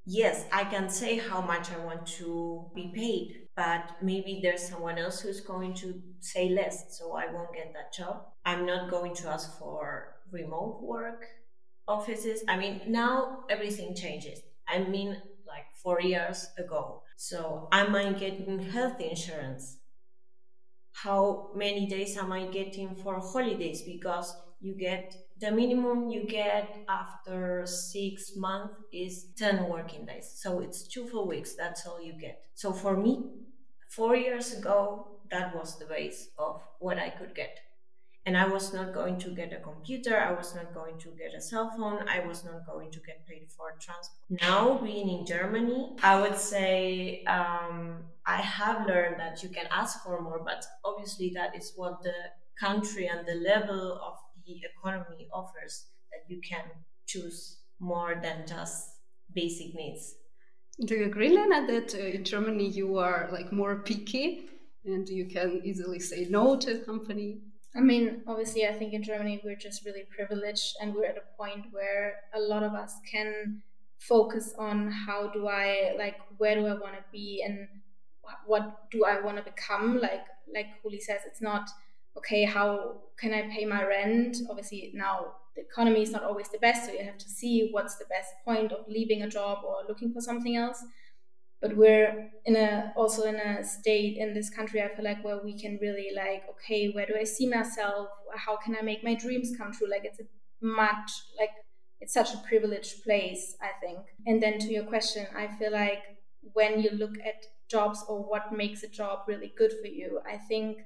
yes, 0.05 0.45
I 0.51 0.63
can 0.65 0.89
say 0.89 1.17
how 1.17 1.41
much 1.41 1.71
I 1.71 1.79
want 1.79 2.05
to 2.19 2.69
be 2.75 2.91
paid, 2.93 3.47
but 3.55 3.83
maybe 4.01 4.39
there's 4.43 4.67
someone 4.67 4.97
else 4.97 5.21
who's 5.21 5.41
going 5.41 5.73
to 5.75 6.01
say 6.19 6.49
less, 6.49 6.97
so 6.97 7.15
I 7.15 7.31
won't 7.33 7.53
get 7.53 7.73
that 7.73 7.93
job. 7.93 8.25
I'm 8.45 8.65
not 8.65 8.89
going 8.89 9.15
to 9.15 9.29
ask 9.29 9.57
for 9.57 10.15
remote 10.31 10.81
work 10.83 11.25
offices. 11.87 12.43
I 12.47 12.57
mean, 12.57 12.81
now 12.87 13.45
everything 13.49 13.95
changes. 13.95 14.39
I 14.67 14.79
mean, 14.79 15.09
like 15.47 15.67
four 15.81 16.01
years 16.01 16.49
ago. 16.57 17.03
So, 17.17 17.67
am 17.71 17.95
I 17.95 18.11
getting 18.13 18.59
health 18.59 18.99
insurance? 18.99 19.77
How 20.91 21.51
many 21.55 21.87
days 21.87 22.17
am 22.17 22.31
I 22.31 22.47
getting 22.47 22.95
for 22.95 23.19
holidays? 23.19 23.81
Because 23.83 24.35
you 24.61 24.73
get 24.73 25.15
the 25.39 25.51
minimum 25.51 26.09
you 26.09 26.23
get 26.25 26.75
after 26.89 27.65
six 27.65 28.35
months 28.35 28.75
is 28.91 29.27
10 29.37 29.69
working 29.69 30.05
days. 30.05 30.31
So 30.35 30.59
it's 30.59 30.83
two 30.83 31.07
full 31.07 31.27
weeks. 31.27 31.53
That's 31.53 31.85
all 31.85 32.01
you 32.01 32.13
get. 32.13 32.41
So 32.55 32.73
for 32.73 32.97
me, 32.97 33.23
four 33.87 34.15
years 34.15 34.53
ago, 34.53 35.07
that 35.31 35.55
was 35.55 35.79
the 35.79 35.85
base 35.85 36.29
of 36.37 36.61
what 36.79 36.97
I 36.97 37.09
could 37.09 37.35
get. 37.35 37.59
And 38.25 38.37
I 38.37 38.47
was 38.47 38.73
not 38.73 38.93
going 38.93 39.17
to 39.19 39.29
get 39.29 39.53
a 39.53 39.61
computer. 39.61 40.19
I 40.19 40.31
was 40.33 40.53
not 40.53 40.73
going 40.73 40.99
to 40.99 41.09
get 41.17 41.33
a 41.33 41.41
cell 41.41 41.71
phone. 41.75 42.07
I 42.07 42.19
was 42.27 42.43
not 42.43 42.65
going 42.65 42.91
to 42.91 42.99
get 42.99 43.25
paid 43.25 43.47
for 43.49 43.71
transport. 43.79 44.41
Now, 44.41 44.77
being 44.77 45.09
in 45.09 45.25
Germany, 45.25 45.95
I 46.03 46.19
would 46.19 46.37
say 46.37 47.23
um, 47.23 48.03
I 48.25 48.41
have 48.41 48.85
learned 48.85 49.19
that 49.19 49.41
you 49.41 49.49
can 49.49 49.65
ask 49.71 50.03
for 50.03 50.21
more, 50.21 50.41
but 50.43 50.65
obviously, 50.83 51.31
that 51.35 51.55
is 51.55 51.73
what 51.75 52.03
the 52.03 52.13
country 52.59 53.07
and 53.07 53.25
the 53.25 53.35
level 53.35 53.93
of 53.93 54.17
the 54.53 54.67
economy 54.77 55.27
offers 55.33 55.87
that 56.11 56.33
you 56.33 56.41
can 56.47 56.65
choose 57.07 57.59
more 57.79 58.19
than 58.21 58.45
just 58.47 58.89
basic 59.33 59.73
needs. 59.75 60.15
Do 60.85 60.95
you 60.95 61.05
agree, 61.05 61.29
Lena, 61.29 61.67
that 61.67 61.93
uh, 61.93 61.97
in 61.97 62.23
Germany 62.23 62.67
you 62.67 62.97
are 62.97 63.29
like 63.31 63.51
more 63.51 63.83
picky 63.83 64.49
and 64.85 65.07
you 65.09 65.25
can 65.25 65.61
easily 65.63 65.99
say 65.99 66.27
no 66.29 66.55
to 66.57 66.81
a 66.81 66.85
company? 66.85 67.41
I 67.75 67.81
mean, 67.81 68.21
obviously, 68.27 68.65
I 68.65 68.73
think 68.73 68.93
in 68.93 69.03
Germany 69.03 69.41
we're 69.43 69.55
just 69.55 69.85
really 69.85 70.03
privileged 70.15 70.75
and 70.81 70.93
we're 70.93 71.05
at 71.05 71.17
a 71.17 71.37
point 71.37 71.65
where 71.71 72.15
a 72.33 72.39
lot 72.39 72.63
of 72.63 72.73
us 72.73 72.93
can 73.11 73.61
focus 73.99 74.53
on 74.57 74.89
how 74.91 75.29
do 75.29 75.47
I, 75.47 75.93
like, 75.97 76.15
where 76.37 76.55
do 76.55 76.65
I 76.65 76.73
want 76.73 76.95
to 76.95 77.03
be 77.11 77.43
and 77.45 77.67
what 78.47 78.89
do 78.91 79.05
I 79.05 79.21
want 79.21 79.37
to 79.37 79.43
become? 79.43 79.99
Like, 79.99 80.25
like 80.53 80.67
Juli 80.81 80.99
says, 80.99 81.21
it's 81.27 81.41
not 81.41 81.69
okay, 82.17 82.43
how 82.43 83.01
can 83.17 83.33
I 83.33 83.43
pay 83.53 83.65
my 83.65 83.83
rent? 83.83 84.37
Obviously, 84.49 84.91
now 84.93 85.33
the 85.55 85.61
economy 85.61 86.01
is 86.01 86.11
not 86.11 86.23
always 86.23 86.49
the 86.49 86.59
best, 86.59 86.85
so 86.85 86.91
you 86.91 87.03
have 87.03 87.17
to 87.17 87.29
see 87.29 87.69
what's 87.71 87.95
the 87.97 88.05
best 88.05 88.33
point 88.45 88.71
of 88.71 88.87
leaving 88.87 89.23
a 89.23 89.29
job 89.29 89.59
or 89.63 89.77
looking 89.87 90.13
for 90.13 90.21
something 90.21 90.55
else. 90.55 90.83
But 91.61 91.75
we're 91.75 92.31
in 92.45 92.55
a 92.55 92.93
also 92.95 93.23
in 93.23 93.35
a 93.35 93.63
state 93.63 94.17
in 94.17 94.33
this 94.33 94.49
country, 94.49 94.81
I 94.81 94.95
feel 94.95 95.03
like 95.03 95.23
where 95.23 95.43
we 95.43 95.59
can 95.59 95.77
really 95.81 96.11
like, 96.15 96.43
okay, 96.51 96.91
where 96.91 97.05
do 97.05 97.15
I 97.19 97.25
see 97.25 97.47
myself? 97.47 98.07
How 98.33 98.55
can 98.57 98.77
I 98.77 98.81
make 98.81 99.03
my 99.03 99.13
dreams 99.13 99.51
come 99.57 99.73
true? 99.73 99.89
Like 99.89 100.05
it's 100.05 100.19
a 100.19 100.23
much 100.61 101.11
like 101.37 101.51
it's 101.99 102.13
such 102.13 102.33
a 102.33 102.41
privileged 102.47 103.03
place, 103.03 103.57
I 103.61 103.71
think. 103.85 103.99
And 104.25 104.41
then 104.41 104.57
to 104.59 104.67
your 104.71 104.85
question, 104.85 105.27
I 105.35 105.47
feel 105.47 105.73
like 105.73 106.01
when 106.53 106.79
you 106.81 106.91
look 106.91 107.17
at 107.19 107.43
jobs 107.69 108.03
or 108.07 108.19
what 108.23 108.51
makes 108.51 108.83
a 108.83 108.87
job 108.87 109.19
really 109.27 109.53
good 109.57 109.71
for 109.81 109.87
you. 109.87 110.19
I 110.25 110.37
think 110.37 110.79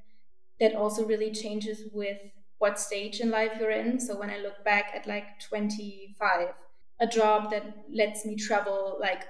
that 0.64 0.76
also 0.76 1.06
really 1.06 1.32
changes 1.32 1.84
with 1.94 2.20
what 2.58 2.80
stage 2.80 3.20
in 3.20 3.30
life 3.30 3.54
you're 3.60 3.72
in. 3.72 4.00
So 4.00 4.18
when 4.20 4.30
I 4.32 4.38
look 4.40 4.64
back 4.64 4.92
at 4.96 5.08
like 5.08 5.40
25, 5.40 6.54
a 7.00 7.08
job 7.08 7.52
that 7.52 7.86
lets 7.90 8.26
me 8.26 8.36
travel 8.36 8.98
like 9.00 9.24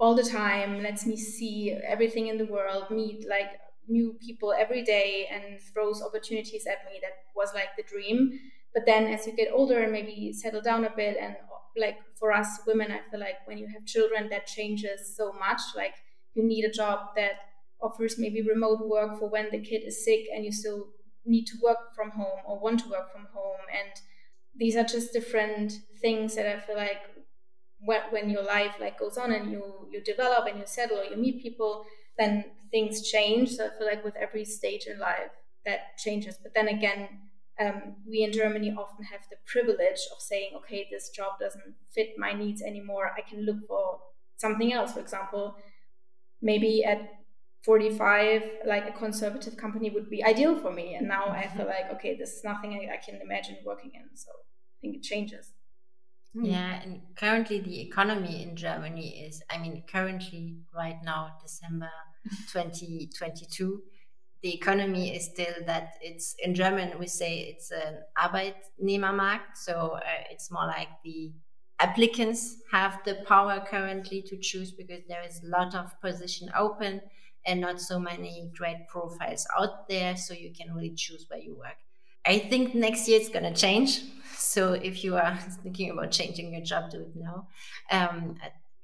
all 0.00 0.14
the 0.14 0.22
time, 0.22 0.82
lets 0.82 1.06
me 1.06 1.16
see 1.16 1.72
everything 1.72 2.28
in 2.28 2.38
the 2.38 2.46
world, 2.46 2.90
meet 2.90 3.28
like 3.28 3.50
new 3.88 4.14
people 4.14 4.52
every 4.52 4.82
day 4.82 5.26
and 5.30 5.60
throws 5.60 6.02
opportunities 6.02 6.66
at 6.66 6.84
me 6.86 6.98
that 7.02 7.12
was 7.34 7.54
like 7.54 7.74
the 7.76 7.82
dream 7.84 8.38
but 8.74 8.84
then 8.84 9.06
as 9.06 9.26
you 9.26 9.34
get 9.34 9.50
older 9.50 9.82
and 9.82 9.90
maybe 9.90 10.30
settle 10.30 10.60
down 10.60 10.84
a 10.84 10.94
bit 10.94 11.16
and 11.16 11.36
like 11.76 11.96
for 12.18 12.30
us 12.32 12.60
women 12.66 12.92
i 12.92 13.00
feel 13.10 13.18
like 13.20 13.46
when 13.46 13.56
you 13.56 13.66
have 13.66 13.84
children 13.86 14.28
that 14.28 14.46
changes 14.46 15.16
so 15.16 15.32
much 15.32 15.60
like 15.74 15.94
you 16.34 16.42
need 16.44 16.64
a 16.64 16.70
job 16.70 17.14
that 17.16 17.32
offers 17.80 18.18
maybe 18.18 18.42
remote 18.42 18.86
work 18.88 19.18
for 19.18 19.28
when 19.28 19.50
the 19.50 19.60
kid 19.60 19.82
is 19.84 20.04
sick 20.04 20.26
and 20.34 20.44
you 20.44 20.52
still 20.52 20.88
need 21.24 21.44
to 21.46 21.56
work 21.62 21.94
from 21.94 22.10
home 22.10 22.40
or 22.46 22.58
want 22.58 22.80
to 22.80 22.88
work 22.88 23.12
from 23.12 23.26
home. 23.32 23.60
And 23.72 23.92
these 24.58 24.76
are 24.76 24.84
just 24.84 25.12
different 25.12 25.72
things 26.00 26.34
that 26.34 26.46
i 26.46 26.60
feel 26.60 26.76
like 26.76 27.00
when, 27.80 28.00
when 28.10 28.28
your 28.30 28.42
life 28.42 28.74
like 28.80 28.98
goes 28.98 29.16
on 29.16 29.32
and 29.32 29.50
you 29.50 29.88
you 29.90 30.02
develop 30.02 30.46
and 30.46 30.58
you 30.58 30.66
settle 30.66 30.98
or 30.98 31.04
you 31.04 31.16
meet 31.16 31.42
people 31.42 31.84
then 32.18 32.44
things 32.72 33.08
change. 33.08 33.50
So 33.50 33.66
i 33.66 33.78
feel 33.78 33.86
like 33.86 34.04
with 34.04 34.16
every 34.16 34.44
stage 34.44 34.86
in 34.86 34.98
life 34.98 35.30
that 35.64 35.96
changes. 35.98 36.36
But 36.42 36.54
then 36.54 36.68
again 36.68 37.08
um, 37.60 37.96
we 38.08 38.22
in 38.22 38.32
germany 38.32 38.72
often 38.76 39.04
have 39.04 39.22
the 39.30 39.36
privilege 39.46 40.00
of 40.14 40.20
saying 40.20 40.50
okay 40.56 40.86
this 40.90 41.10
job 41.10 41.38
doesn't 41.40 41.74
fit 41.94 42.10
my 42.18 42.32
needs 42.32 42.62
anymore. 42.62 43.12
I 43.16 43.22
can 43.28 43.44
look 43.46 43.66
for 43.66 44.00
something 44.36 44.72
else. 44.72 44.92
For 44.92 45.00
example 45.00 45.56
maybe 46.40 46.84
at 46.84 47.17
45 47.68 48.42
like 48.64 48.88
a 48.88 48.92
conservative 48.92 49.54
company 49.58 49.90
would 49.90 50.08
be 50.08 50.24
ideal 50.24 50.56
for 50.58 50.72
me. 50.72 50.94
And 50.94 51.06
now 51.06 51.24
i 51.28 51.46
feel 51.48 51.66
like 51.66 51.92
okay 51.94 52.16
this 52.16 52.30
is 52.36 52.42
nothing 52.42 52.70
I, 52.72 52.94
I 52.94 52.96
can 52.96 53.20
imagine 53.20 53.56
working 53.62 53.90
in. 53.94 54.06
So 54.16 54.30
i 54.32 54.76
think 54.80 54.96
it 54.96 55.02
changes. 55.02 55.52
Hmm. 56.34 56.46
Yeah, 56.46 56.80
and 56.82 57.02
currently 57.14 57.60
the 57.60 57.78
economy 57.88 58.42
in 58.42 58.56
Germany 58.56 59.08
is, 59.26 59.42
I 59.50 59.58
mean, 59.58 59.82
currently 59.90 60.56
right 60.74 60.98
now, 61.04 61.32
December 61.42 61.90
2022, 62.52 63.82
the 64.42 64.54
economy 64.54 65.14
is 65.16 65.26
still 65.26 65.56
that 65.66 65.94
it's 66.00 66.36
in 66.38 66.54
German 66.54 66.98
we 66.98 67.06
say 67.06 67.32
it's 67.40 67.70
an 67.70 67.94
Arbeitnehmermarkt, 68.16 69.56
so 69.56 69.74
uh, 69.96 70.22
it's 70.30 70.50
more 70.50 70.66
like 70.66 70.88
the 71.04 71.32
applicants 71.80 72.56
have 72.72 72.98
the 73.04 73.16
power 73.26 73.62
currently 73.68 74.22
to 74.22 74.38
choose 74.38 74.72
because 74.72 75.02
there 75.06 75.22
is 75.22 75.42
a 75.42 75.48
lot 75.48 75.74
of 75.74 76.00
position 76.00 76.48
open 76.56 77.00
and 77.46 77.60
not 77.60 77.80
so 77.80 77.98
many 77.98 78.50
great 78.56 78.88
profiles 78.88 79.46
out 79.58 79.88
there, 79.88 80.16
so 80.16 80.34
you 80.34 80.52
can 80.52 80.74
really 80.74 80.94
choose 80.94 81.26
where 81.28 81.40
you 81.40 81.56
work. 81.56 81.76
I 82.26 82.38
think 82.38 82.74
next 82.74 83.08
year 83.08 83.20
it's 83.20 83.28
going 83.28 83.52
to 83.52 83.54
change. 83.54 84.02
So 84.40 84.74
if 84.74 85.02
you 85.02 85.16
are 85.16 85.36
thinking 85.64 85.90
about 85.90 86.12
changing 86.12 86.52
your 86.52 86.62
job, 86.62 86.90
do 86.90 87.00
it 87.00 87.16
now. 87.16 87.48
Um, 87.90 88.36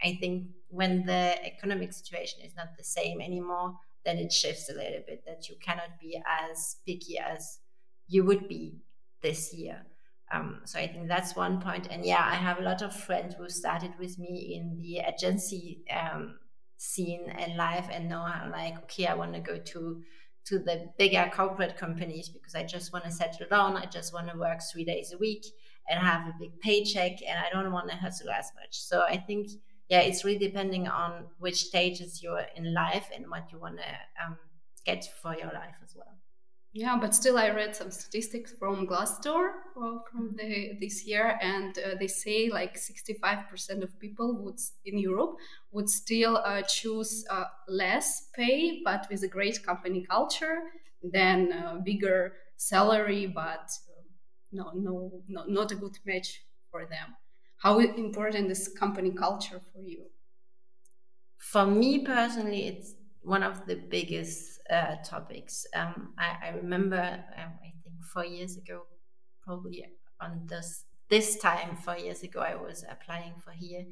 I 0.03 0.19
think 0.21 0.49
when 0.69 1.07
the 1.07 1.43
economic 1.47 1.93
situation 1.93 2.41
is 2.45 2.57
not 2.57 2.77
the 2.77 2.83
same 2.83 3.21
anymore, 3.21 3.79
then 4.05 4.19
it 4.19 4.33
shifts 4.33 4.69
a 4.69 4.75
little 4.75 5.03
bit 5.07 5.25
that 5.27 5.49
you 5.49 5.55
cannot 5.65 6.01
be 6.01 6.21
as 6.27 6.77
picky 6.85 7.19
as 7.19 7.61
you 8.09 8.25
would 8.25 8.49
be 8.49 8.81
this 9.23 9.55
year. 9.55 9.87
Um, 10.33 10.63
so 10.65 10.79
I 10.79 10.87
think 10.87 11.09
that's 11.09 11.37
one 11.37 11.61
point. 11.61 11.89
And 11.91 12.05
yeah, 12.05 12.27
I 12.29 12.35
have 12.35 12.59
a 12.59 12.63
lot 12.63 12.83
of 12.83 12.95
friends 12.95 13.35
who 13.37 13.49
started 13.49 13.93
with 13.99 14.19
me 14.19 14.55
in 14.57 14.77
the 14.77 14.99
agency 14.99 15.85
um, 15.91 16.39
scene 16.77 17.31
and 17.31 17.57
life 17.57 17.89
and 17.93 18.09
now 18.09 18.25
I'm 18.25 18.51
like, 18.51 18.77
okay, 18.85 19.07
I 19.07 19.15
want 19.15 19.35
to 19.35 19.41
go 19.41 19.59
to 19.59 20.03
to 20.47 20.59
the 20.59 20.91
bigger 20.99 21.31
corporate 21.35 21.77
companies 21.79 22.29
because 22.29 22.55
I 22.55 22.65
just 22.65 22.93
want 22.93 23.07
to 23.07 23.11
settle 23.11 23.47
down. 23.49 23.77
I 23.77 23.87
just 23.87 24.13
want 24.13 24.31
to 24.31 24.39
work 24.39 24.61
three 24.61 24.85
days 24.85 25.13
a 25.13 25.19
week 25.19 25.47
and 25.89 25.99
have 25.99 26.27
a 26.27 26.35
big 26.39 26.61
paycheck 26.61 27.23
and 27.27 27.39
I 27.39 27.49
don't 27.51 27.73
want 27.73 27.91
to 27.91 27.97
hustle 27.97 28.31
as 28.31 28.51
much. 28.55 28.73
So 28.73 29.03
I 29.03 29.17
think, 29.17 29.49
yeah, 29.89 30.01
it's 30.01 30.25
really 30.25 30.39
depending 30.39 30.87
on 30.87 31.25
which 31.39 31.63
stages 31.65 32.23
you're 32.23 32.45
in 32.57 32.75
life 32.75 33.09
and 33.15 33.31
what 33.31 33.51
you 33.53 33.59
want 33.59 33.79
to 33.79 34.25
um, 34.25 34.37
get 34.85 35.07
for 35.23 35.35
your 35.35 35.53
life 35.53 35.77
as 35.83 35.95
well. 35.97 36.15
Yeah, 36.77 36.99
but 37.01 37.15
still, 37.15 37.39
I 37.39 37.51
read 37.51 37.77
some 37.77 37.93
statistics 37.93 38.53
from 38.53 38.85
Glassdoor 38.89 39.53
uh, 39.81 39.99
from 40.11 40.35
the, 40.35 40.77
this 40.81 41.07
year, 41.07 41.39
and 41.41 41.79
uh, 41.79 41.95
they 42.01 42.09
say 42.09 42.51
like 42.51 42.77
65% 42.77 43.85
of 43.85 43.97
people 44.01 44.43
would 44.43 44.59
in 44.85 44.99
Europe 44.99 45.37
would 45.71 45.89
still 45.89 46.39
uh, 46.39 46.63
choose 46.63 47.25
uh, 47.31 47.45
less 47.69 48.29
pay, 48.35 48.83
but 48.85 49.07
with 49.09 49.23
a 49.23 49.29
great 49.29 49.63
company 49.63 50.05
culture, 50.05 50.73
than 51.01 51.53
a 51.53 51.81
bigger 51.81 52.37
salary, 52.57 53.27
but 53.27 53.71
um, 53.97 54.05
no, 54.51 54.73
no, 54.73 55.23
no, 55.29 55.45
not 55.45 55.71
a 55.71 55.77
good 55.77 55.97
match 56.05 56.45
for 56.73 56.87
them. 56.87 57.15
How 57.59 57.79
important 57.79 58.51
is 58.51 58.67
company 58.77 59.13
culture 59.13 59.61
for 59.73 59.81
you? 59.81 60.11
For 61.39 61.65
me 61.67 62.05
personally, 62.05 62.67
it's 62.67 62.95
one 63.23 63.43
of 63.45 63.67
the 63.67 63.77
biggest 63.77 64.54
uh, 64.71 64.97
topics. 65.05 65.67
Um, 65.75 66.15
I, 66.19 66.49
I, 66.49 66.49
remember, 66.57 67.03
um, 67.03 67.53
I 67.61 67.73
think 67.83 68.05
four 68.13 68.25
years 68.25 68.57
ago, 68.57 68.83
probably 69.43 69.85
on 70.21 70.47
this 70.47 70.85
this 71.11 71.37
time 71.37 71.77
four 71.77 71.99
years 71.99 72.23
ago, 72.23 72.41
I 72.41 72.55
was 72.55 72.85
applying 72.91 73.35
for 73.45 73.51
here, 73.51 73.85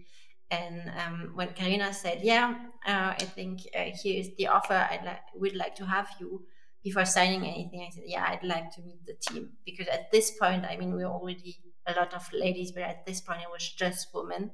and 0.50 0.90
um, 0.98 1.32
when 1.34 1.52
Karina 1.52 1.92
said, 1.92 2.20
"Yeah, 2.22 2.54
uh, 2.86 3.14
I 3.18 3.24
think 3.34 3.60
uh, 3.76 3.90
here 4.02 4.20
is 4.20 4.30
the 4.36 4.48
offer. 4.48 4.88
I'd 4.90 5.04
li- 5.04 5.40
would 5.40 5.56
like 5.56 5.74
to 5.76 5.86
have 5.86 6.08
you." 6.20 6.44
Before 6.82 7.04
signing 7.04 7.44
anything, 7.44 7.86
I 7.86 7.90
said, 7.94 8.04
"Yeah, 8.06 8.26
I'd 8.28 8.42
like 8.42 8.74
to 8.74 8.82
meet 8.82 9.06
the 9.06 9.14
team 9.14 9.50
because 9.64 9.86
at 9.86 10.10
this 10.10 10.32
point, 10.32 10.64
I 10.64 10.76
mean, 10.76 10.94
we're 10.94 11.06
already 11.06 11.58
a 11.86 11.92
lot 11.92 12.12
of 12.14 12.28
ladies, 12.32 12.72
but 12.72 12.82
at 12.82 13.06
this 13.06 13.20
point, 13.20 13.42
it 13.42 13.50
was 13.52 13.68
just 13.68 14.08
women, 14.14 14.50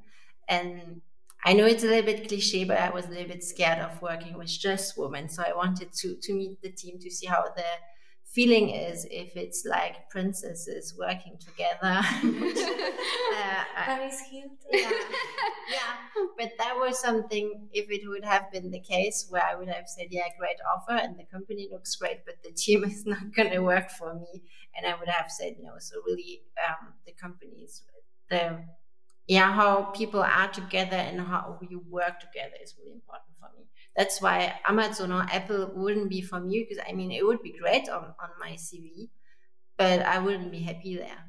and 0.48 1.00
I 1.44 1.52
know 1.52 1.64
it's 1.66 1.84
a 1.84 1.86
little 1.86 2.04
bit 2.04 2.28
cliche, 2.28 2.64
but 2.64 2.78
I 2.78 2.90
was 2.90 3.06
a 3.06 3.10
little 3.10 3.28
bit 3.28 3.44
scared 3.44 3.78
of 3.78 4.00
working 4.02 4.36
with 4.36 4.48
just 4.48 4.98
women. 4.98 5.28
So 5.28 5.42
I 5.42 5.54
wanted 5.54 5.92
to 5.92 6.16
to 6.16 6.34
meet 6.34 6.60
the 6.62 6.70
team 6.70 6.98
to 7.00 7.10
see 7.10 7.26
how 7.26 7.42
the 7.56 7.64
feeling 8.24 8.70
is 8.70 9.06
if 9.10 9.36
it's 9.36 9.64
like 9.64 10.10
princesses 10.10 10.94
working 10.98 11.38
together. 11.38 12.02
uh, 13.34 13.64
Paris 13.76 14.20
Hilton. 14.30 14.56
Yeah, 14.72 14.90
yeah. 15.70 15.94
But 16.36 16.52
that 16.58 16.74
was 16.76 16.98
something. 17.00 17.68
If 17.72 17.90
it 17.90 18.06
would 18.08 18.24
have 18.24 18.50
been 18.52 18.70
the 18.70 18.80
case, 18.80 19.26
where 19.28 19.42
I 19.42 19.54
would 19.54 19.68
have 19.68 19.88
said, 19.88 20.08
"Yeah, 20.10 20.28
great 20.38 20.58
offer, 20.74 20.92
and 21.02 21.18
the 21.18 21.24
company 21.24 21.68
looks 21.70 21.96
great, 21.96 22.24
but 22.26 22.42
the 22.42 22.52
team 22.52 22.84
is 22.92 23.06
not 23.06 23.34
going 23.34 23.50
to 23.50 23.60
work 23.60 23.90
for 23.90 24.14
me," 24.14 24.42
and 24.76 24.86
I 24.86 24.98
would 24.98 25.08
have 25.08 25.30
said 25.30 25.56
no. 25.60 25.72
So 25.78 25.96
really, 26.06 26.42
um, 26.66 26.94
the 27.06 27.12
companies, 27.12 27.82
the 28.30 28.64
yeah 29.28 29.52
how 29.52 29.84
people 30.00 30.22
are 30.22 30.48
together 30.50 30.96
and 30.96 31.20
how 31.20 31.58
you 31.70 31.80
work 31.88 32.18
together 32.20 32.54
is 32.62 32.74
really 32.78 32.92
important 32.92 33.36
for 33.38 33.50
me. 33.56 33.66
That's 33.96 34.20
why 34.20 34.60
amazon 34.66 35.12
or 35.12 35.22
apple 35.22 35.72
wouldn't 35.74 36.10
be 36.10 36.22
for 36.22 36.40
me 36.40 36.66
because 36.68 36.82
i 36.88 36.92
mean 36.92 37.12
it 37.12 37.24
would 37.26 37.42
be 37.42 37.52
great 37.58 37.88
on, 37.88 38.14
on 38.20 38.30
my 38.40 38.52
cv 38.52 39.10
but 39.76 40.00
i 40.02 40.18
wouldn't 40.18 40.50
be 40.52 40.60
happy 40.60 40.96
there. 40.96 41.24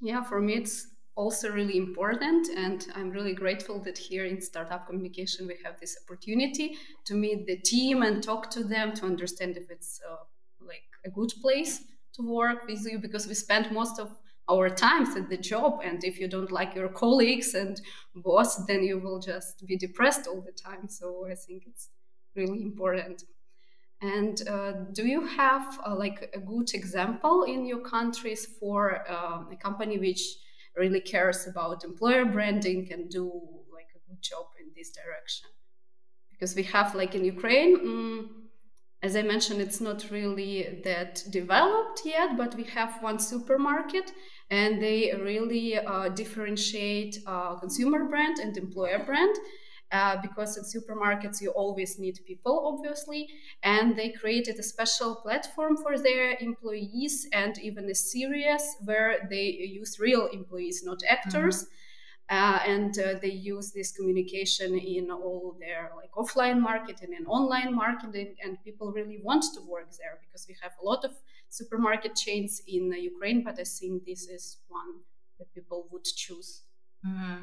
Yeah 0.00 0.22
for 0.22 0.40
me 0.40 0.54
it's 0.54 0.88
also 1.16 1.50
really 1.50 1.78
important 1.78 2.48
and 2.54 2.86
i'm 2.94 3.10
really 3.10 3.34
grateful 3.34 3.82
that 3.82 3.96
here 3.96 4.26
in 4.26 4.40
startup 4.40 4.86
communication 4.86 5.46
we 5.46 5.56
have 5.64 5.80
this 5.80 5.96
opportunity 6.04 6.76
to 7.06 7.14
meet 7.14 7.46
the 7.46 7.56
team 7.58 8.02
and 8.02 8.22
talk 8.22 8.50
to 8.50 8.62
them 8.62 8.92
to 8.94 9.06
understand 9.06 9.56
if 9.56 9.70
it's 9.70 10.00
uh, 10.08 10.16
like 10.60 10.84
a 11.06 11.10
good 11.10 11.32
place 11.40 11.84
to 12.12 12.22
work 12.22 12.66
with 12.66 12.84
you 12.84 12.98
because 12.98 13.26
we 13.26 13.34
spend 13.34 13.72
most 13.72 13.98
of 13.98 14.10
our 14.48 14.68
times 14.68 15.16
at 15.16 15.28
the 15.28 15.36
job 15.36 15.80
and 15.84 16.04
if 16.04 16.18
you 16.20 16.28
don't 16.28 16.52
like 16.52 16.74
your 16.74 16.88
colleagues 16.88 17.54
and 17.54 17.80
boss 18.14 18.64
then 18.66 18.82
you 18.84 18.98
will 18.98 19.18
just 19.18 19.66
be 19.66 19.76
depressed 19.76 20.26
all 20.26 20.40
the 20.40 20.52
time. 20.52 20.88
So 20.88 21.26
i 21.30 21.34
think 21.34 21.64
it's 21.66 21.88
really 22.36 22.62
important. 22.62 23.24
And 24.02 24.46
uh, 24.48 24.72
do 24.92 25.06
you 25.06 25.26
have 25.26 25.80
uh, 25.86 25.96
like 25.96 26.30
a 26.34 26.38
good 26.38 26.74
example 26.74 27.44
in 27.44 27.64
your 27.64 27.80
countries 27.80 28.46
for 28.60 29.10
uh, 29.10 29.44
a 29.50 29.56
company 29.56 29.98
which 29.98 30.22
really 30.76 31.00
cares 31.00 31.46
about 31.46 31.82
employer 31.82 32.26
branding 32.26 32.88
and 32.92 33.08
do 33.08 33.24
like 33.72 33.88
a 33.96 34.10
good 34.10 34.20
job 34.20 34.46
in 34.60 34.66
this 34.76 34.90
direction? 34.90 35.48
Because 36.30 36.54
we 36.54 36.62
have 36.64 36.94
like 36.94 37.14
in 37.14 37.24
ukraine 37.24 37.78
mm, 37.78 38.28
as 39.02 39.14
I 39.14 39.22
mentioned, 39.22 39.60
it's 39.60 39.80
not 39.80 40.10
really 40.10 40.80
that 40.84 41.22
developed 41.30 42.02
yet, 42.04 42.36
but 42.36 42.54
we 42.54 42.64
have 42.64 43.02
one 43.02 43.18
supermarket 43.18 44.10
and 44.50 44.80
they 44.80 45.12
really 45.20 45.76
uh, 45.76 46.08
differentiate 46.08 47.18
uh, 47.26 47.56
consumer 47.56 48.04
brand 48.04 48.38
and 48.38 48.56
employer 48.56 49.02
brand. 49.04 49.36
Uh, 49.92 50.20
because 50.20 50.56
in 50.56 50.64
supermarkets 50.64 51.40
you 51.40 51.48
always 51.50 51.96
need 51.96 52.18
people 52.26 52.74
obviously 52.74 53.28
and 53.62 53.94
they 53.94 54.10
created 54.10 54.58
a 54.58 54.62
special 54.62 55.14
platform 55.14 55.76
for 55.76 55.96
their 55.96 56.36
employees 56.40 57.28
and 57.32 57.56
even 57.60 57.88
a 57.88 57.94
series 57.94 58.62
where 58.84 59.28
they 59.30 59.44
use 59.44 60.00
real 60.00 60.26
employees 60.32 60.82
not 60.84 60.98
actors 61.08 61.62
mm-hmm 61.62 61.72
uh, 62.28 62.58
and 62.66 62.98
uh, 62.98 63.14
they 63.22 63.30
use 63.30 63.70
this 63.70 63.92
communication 63.92 64.76
in 64.76 65.10
all 65.10 65.56
their 65.60 65.92
like 65.96 66.10
offline 66.12 66.60
marketing 66.60 67.14
and 67.16 67.26
online 67.28 67.74
marketing 67.74 68.34
and 68.42 68.56
people 68.64 68.92
really 68.92 69.20
want 69.22 69.44
to 69.54 69.60
work 69.68 69.90
there 69.98 70.18
because 70.20 70.46
we 70.48 70.56
have 70.60 70.72
a 70.82 70.84
lot 70.84 71.04
of 71.04 71.12
supermarket 71.48 72.16
chains 72.16 72.62
in 72.66 72.92
uh, 72.92 72.96
ukraine 72.96 73.44
but 73.44 73.58
i 73.60 73.64
think 73.64 74.04
this 74.04 74.26
is 74.28 74.58
one 74.68 75.00
that 75.38 75.52
people 75.54 75.86
would 75.92 76.04
choose 76.04 76.62
mm-hmm. 77.06 77.42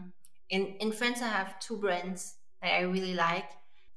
in 0.50 0.76
in 0.80 0.92
france 0.92 1.22
i 1.22 1.28
have 1.28 1.58
two 1.60 1.78
brands 1.78 2.36
that 2.62 2.74
i 2.74 2.82
really 2.82 3.14
like 3.14 3.50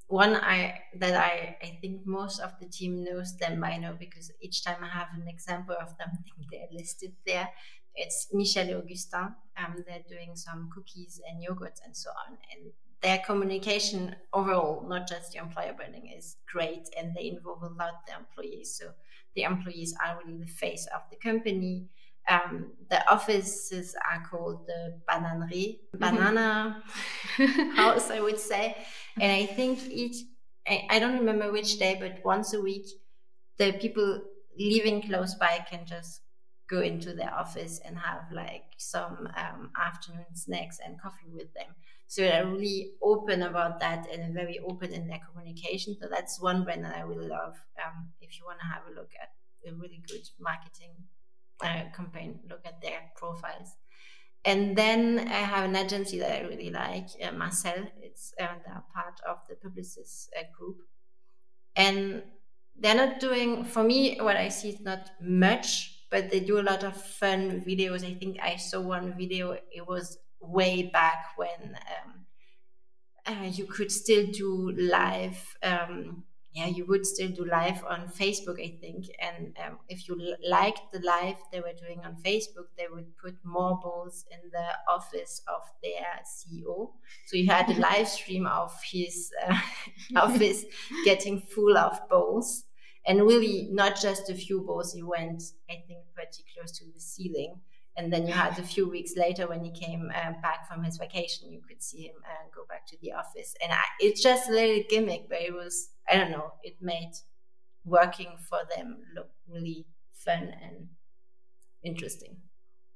one 0.09 0.37
I 0.37 0.83
that 0.97 1.15
I 1.15 1.57
I 1.63 1.79
think 1.81 2.07
most 2.07 2.41
of 2.41 2.53
the 2.61 2.67
team 2.67 3.03
knows 3.03 3.37
them 3.37 3.61
by 3.61 3.77
now 3.77 3.93
because 3.99 4.31
each 4.41 4.65
time 4.65 4.83
I 4.83 4.89
have 4.89 5.09
an 5.15 5.27
example 5.27 5.75
of 5.81 5.97
them, 5.99 6.11
they're 6.51 6.69
listed 6.71 7.13
there. 7.27 7.49
It's 7.97 8.29
Michel 8.33 8.69
and 8.69 8.83
Augustin. 8.83 9.35
Um, 9.57 9.85
they're 9.87 10.05
doing 10.09 10.37
some 10.37 10.69
cookies 10.75 11.21
and 11.29 11.43
yogurts 11.43 11.81
and 11.85 11.97
so 11.97 12.11
on, 12.11 12.37
and 12.53 12.73
their 13.03 13.19
communication 13.19 14.17
overall, 14.33 14.87
not 14.89 15.09
just 15.09 15.33
the 15.33 15.39
employer 15.39 15.73
branding, 15.73 16.13
is 16.17 16.37
great, 16.51 16.89
and 16.99 17.15
they 17.15 17.29
involve 17.29 17.63
a 17.63 17.69
lot 17.69 18.07
the 18.07 18.15
employees. 18.15 18.77
So 18.79 18.91
the 19.35 19.43
employees 19.43 19.95
are 20.05 20.19
really 20.19 20.39
the 20.39 20.47
face 20.47 20.87
of 20.95 21.03
the 21.11 21.17
company. 21.17 21.89
Um, 22.29 22.73
the 22.91 23.09
offices 23.09 23.95
are 24.11 24.27
called 24.29 24.67
the 24.67 25.01
bananeraie, 25.09 25.79
mm-hmm. 25.79 25.99
banana 25.99 26.83
house, 27.77 28.11
I 28.11 28.21
would 28.21 28.41
say. 28.41 28.77
And 29.21 29.31
I 29.31 29.47
think 29.47 29.87
each, 29.89 30.17
I, 30.67 30.87
I 30.91 30.99
don't 30.99 31.19
remember 31.19 31.53
which 31.53 31.79
day, 31.79 31.97
but 32.01 32.25
once 32.25 32.53
a 32.55 32.61
week, 32.61 32.87
the 33.59 33.73
people 33.75 34.23
living 34.59 35.03
close 35.03 35.35
by 35.37 35.65
can 35.71 35.87
just 35.87 36.23
go 36.69 36.81
into 36.81 37.15
their 37.15 37.33
office 37.33 37.81
and 37.85 37.97
have 37.97 38.25
like 38.33 38.65
some 38.77 39.29
um, 39.37 39.71
afternoon 39.81 40.35
snacks 40.35 40.79
and 40.85 41.01
coffee 41.01 41.31
with 41.33 41.53
them. 41.55 41.75
So 42.09 42.23
they're 42.23 42.47
really 42.47 42.93
open 43.03 43.43
about 43.43 43.81
that 43.81 44.07
and 44.13 44.35
very 44.35 44.59
open 44.61 44.93
in 44.93 45.09
their 45.09 45.21
communication. 45.29 45.97
So 46.01 46.09
that's 46.11 46.41
one 46.41 46.65
brand 46.65 46.85
that 46.85 46.97
I 46.97 47.01
really 47.01 47.29
love. 47.29 47.55
Um, 47.85 48.11
if 48.21 48.39
you 48.39 48.45
want 48.45 48.61
to 48.61 48.67
have 48.67 48.83
a 48.91 48.95
look 48.95 49.11
at 49.21 49.31
a 49.69 49.75
really 49.75 50.03
good 50.09 50.23
marketing 50.39 50.95
uh, 51.63 51.85
campaign, 51.95 52.41
look 52.49 52.61
at 52.65 52.81
their 52.81 53.01
profiles. 53.17 53.75
And 54.45 54.77
then 54.77 55.27
I 55.27 55.39
have 55.39 55.65
an 55.65 55.75
agency 55.75 56.21
that 56.21 56.31
I 56.31 56.47
really 56.47 56.71
like, 56.71 57.09
uh, 57.21 57.33
Marcel. 57.33 57.89
It's 58.01 58.33
uh, 58.41 58.47
part 58.95 59.21
of 59.29 59.39
the 59.49 59.57
Publicis 59.57 60.29
uh, 60.39 60.45
group, 60.57 60.77
and 61.75 62.23
they're 62.79 62.95
not 62.95 63.19
doing 63.19 63.65
for 63.65 63.83
me 63.83 64.19
what 64.21 64.37
I 64.37 64.49
see 64.49 64.69
is 64.69 64.81
not 64.81 65.11
much 65.21 65.96
but 66.17 66.31
they 66.31 66.41
do 66.41 66.59
a 66.59 66.63
lot 66.63 66.83
of 66.83 66.97
fun 66.97 67.61
videos. 67.61 68.03
I 68.03 68.15
think 68.15 68.39
I 68.41 68.57
saw 68.57 68.81
one 68.81 69.13
video, 69.19 69.59
it 69.71 69.87
was 69.87 70.17
way 70.41 70.85
back 70.85 71.33
when 71.37 71.77
um, 71.95 72.25
uh, 73.27 73.49
you 73.49 73.67
could 73.67 73.93
still 73.93 74.25
do 74.29 74.73
live. 74.79 75.39
Um, 75.63 76.25
yeah, 76.55 76.69
you 76.69 76.87
would 76.87 77.05
still 77.05 77.29
do 77.29 77.45
live 77.45 77.85
on 77.85 78.09
Facebook, 78.09 78.59
I 78.59 78.79
think. 78.81 79.05
And 79.21 79.55
um, 79.63 79.79
if 79.91 80.09
you 80.09 80.19
liked 80.49 80.91
the 80.91 81.01
live 81.01 81.37
they 81.53 81.61
were 81.61 81.77
doing 81.79 82.01
on 82.03 82.17
Facebook, 82.25 82.69
they 82.79 82.87
would 82.91 83.15
put 83.19 83.35
more 83.45 83.79
bowls 83.79 84.25
in 84.31 84.39
the 84.51 84.69
office 84.91 85.43
of 85.55 85.65
their 85.83 86.23
CEO. 86.25 86.93
So 87.27 87.37
you 87.37 87.47
had 87.47 87.69
a 87.69 87.79
live 87.91 88.09
stream 88.09 88.47
of 88.47 88.73
his 88.91 89.31
uh, 89.47 89.59
office 90.17 90.65
getting 91.05 91.43
full 91.43 91.77
of 91.77 92.01
bowls 92.09 92.65
and 93.07 93.23
really 93.27 93.69
not 93.71 94.01
just 94.01 94.31
a 94.31 94.35
few 94.35 94.63
balls 94.63 94.93
he 94.93 95.03
went 95.03 95.43
i 95.71 95.75
think 95.87 96.01
pretty 96.15 96.45
close 96.55 96.73
to 96.79 96.85
the 96.93 97.01
ceiling. 97.01 97.61
And 97.99 98.13
then 98.13 98.27
you 98.27 98.35
had 98.35 98.59
a 98.59 98.63
few 98.63 98.87
weeks 98.91 99.17
later 99.17 99.47
when 99.49 99.65
he 99.65 99.71
came 99.73 100.11
uh, 100.15 100.33
back 100.43 100.69
from 100.69 100.85
his 100.85 100.99
vacation 100.99 101.51
you 101.51 101.63
could 101.67 101.83
see 101.83 102.03
him 102.09 102.17
uh, 102.27 102.45
go 102.55 102.67
back 102.69 102.87
to 102.89 102.99
the 103.01 103.13
office. 103.13 103.55
And 103.63 103.73
I, 103.73 103.83
it's 104.01 104.23
just 104.23 104.51
a 104.51 104.53
little 104.53 104.85
gimmick 104.91 105.29
but 105.31 105.41
it 105.41 105.55
was 105.55 105.91
i 106.09 106.17
don't 106.17 106.31
know 106.31 106.53
it 106.63 106.77
made 106.83 107.13
working 107.85 108.37
for 108.49 108.61
them 108.77 109.03
look 109.15 109.31
really 109.49 109.87
fun 110.13 110.49
and 110.63 110.91
interesting. 111.83 112.43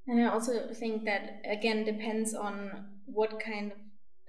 And 0.07 0.21
i 0.21 0.27
also 0.27 0.73
think 0.75 1.05
that 1.05 1.41
again 1.45 1.85
depends 1.85 2.35
on 2.35 3.01
what 3.07 3.41
kind 3.41 3.73
of 3.73 3.79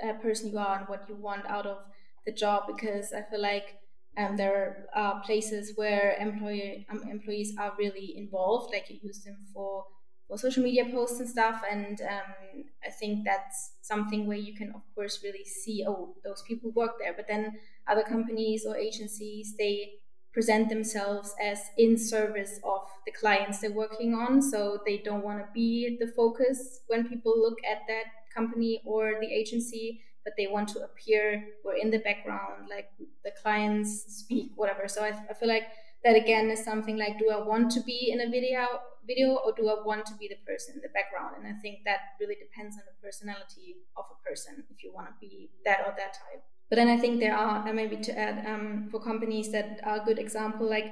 uh, 0.04 0.14
person 0.22 0.52
you 0.52 0.58
are 0.58 0.80
and 0.80 0.88
what 0.88 1.10
you 1.10 1.16
want 1.16 1.46
out 1.46 1.66
of 1.66 1.84
the 2.26 2.32
job 2.32 2.68
because 2.68 3.12
i 3.14 3.22
feel 3.24 3.42
like 3.42 3.81
um, 4.18 4.36
there 4.38 4.88
are 4.94 5.22
places 5.24 5.74
where 5.76 6.16
employee 6.20 6.86
um, 6.90 7.04
employees 7.10 7.56
are 7.58 7.74
really 7.78 8.14
involved, 8.18 8.74
like 8.74 8.90
you 8.90 9.00
use 9.02 9.24
them 9.24 9.38
for 9.54 9.86
for 10.28 10.38
social 10.38 10.64
media 10.64 10.86
posts 10.86 11.20
and 11.20 11.30
stuff. 11.30 11.62
And 11.70 12.00
um, 12.02 12.64
I 12.86 12.90
think 12.90 13.26
that's 13.26 13.74
something 13.82 14.28
where 14.28 14.38
you 14.38 14.54
can, 14.54 14.70
of 14.76 14.82
course, 14.96 15.22
really 15.24 15.46
see 15.46 15.86
oh 15.88 16.16
those 16.24 16.44
people 16.48 16.72
work 16.72 16.92
there. 17.00 17.14
But 17.14 17.28
then 17.28 17.58
other 17.88 18.04
companies 18.04 18.66
or 18.66 18.76
agencies 18.78 19.56
they 19.58 19.94
present 20.34 20.70
themselves 20.70 21.36
as 21.42 21.60
in 21.78 21.98
service 21.98 22.60
of 22.64 22.88
the 23.06 23.12
clients 23.12 23.60
they're 23.60 23.72
working 23.74 24.14
on, 24.14 24.42
so 24.42 24.80
they 24.86 24.98
don't 25.00 25.24
want 25.24 25.40
to 25.40 25.48
be 25.54 25.98
the 26.00 26.08
focus 26.08 26.82
when 26.88 27.08
people 27.08 27.34
look 27.38 27.58
at 27.70 27.80
that 27.88 28.06
company 28.34 28.82
or 28.86 29.20
the 29.20 29.28
agency 29.28 30.02
but 30.24 30.34
they 30.38 30.48
want 30.48 30.68
to 30.70 30.80
appear 30.84 31.44
we're 31.64 31.76
in 31.76 31.92
the 31.92 32.00
background 32.00 32.68
like 32.70 32.90
the 33.24 33.32
clients 33.42 34.06
speak 34.08 34.52
whatever. 34.56 34.88
So 34.88 35.04
I, 35.04 35.14
I 35.30 35.34
feel 35.34 35.50
like 35.50 35.68
that 36.04 36.16
again 36.16 36.50
is 36.50 36.64
something 36.64 36.98
like 36.98 37.20
do 37.20 37.30
i 37.30 37.38
want 37.38 37.70
to 37.72 37.82
be 37.82 38.10
in 38.12 38.22
a 38.22 38.30
video 38.30 38.66
video 39.06 39.36
or 39.36 39.54
do 39.56 39.70
i 39.70 39.76
want 39.86 40.06
to 40.06 40.16
be 40.16 40.28
the 40.28 40.38
person 40.46 40.76
in 40.76 40.82
the 40.82 40.90
background? 40.90 41.36
And 41.38 41.48
i 41.48 41.60
think 41.60 41.80
that 41.86 42.00
really 42.20 42.36
depends 42.36 42.76
on 42.76 42.84
the 42.86 43.06
personality 43.06 43.78
of 43.98 44.06
a 44.10 44.28
person 44.28 44.64
if 44.70 44.84
you 44.84 44.92
want 44.94 45.08
to 45.08 45.14
be 45.20 45.52
that 45.66 45.82
or 45.82 45.94
that 45.98 46.14
type. 46.14 46.44
But 46.70 46.78
then 46.78 46.88
i 46.88 46.98
think 46.98 47.20
there 47.20 47.36
are 47.36 47.68
and 47.68 47.76
maybe 47.76 47.98
to 47.98 48.18
add 48.18 48.46
um, 48.48 48.88
for 48.92 49.00
companies 49.00 49.52
that 49.52 49.80
are 49.84 50.02
a 50.02 50.06
good 50.06 50.20
example 50.20 50.70
like 50.70 50.88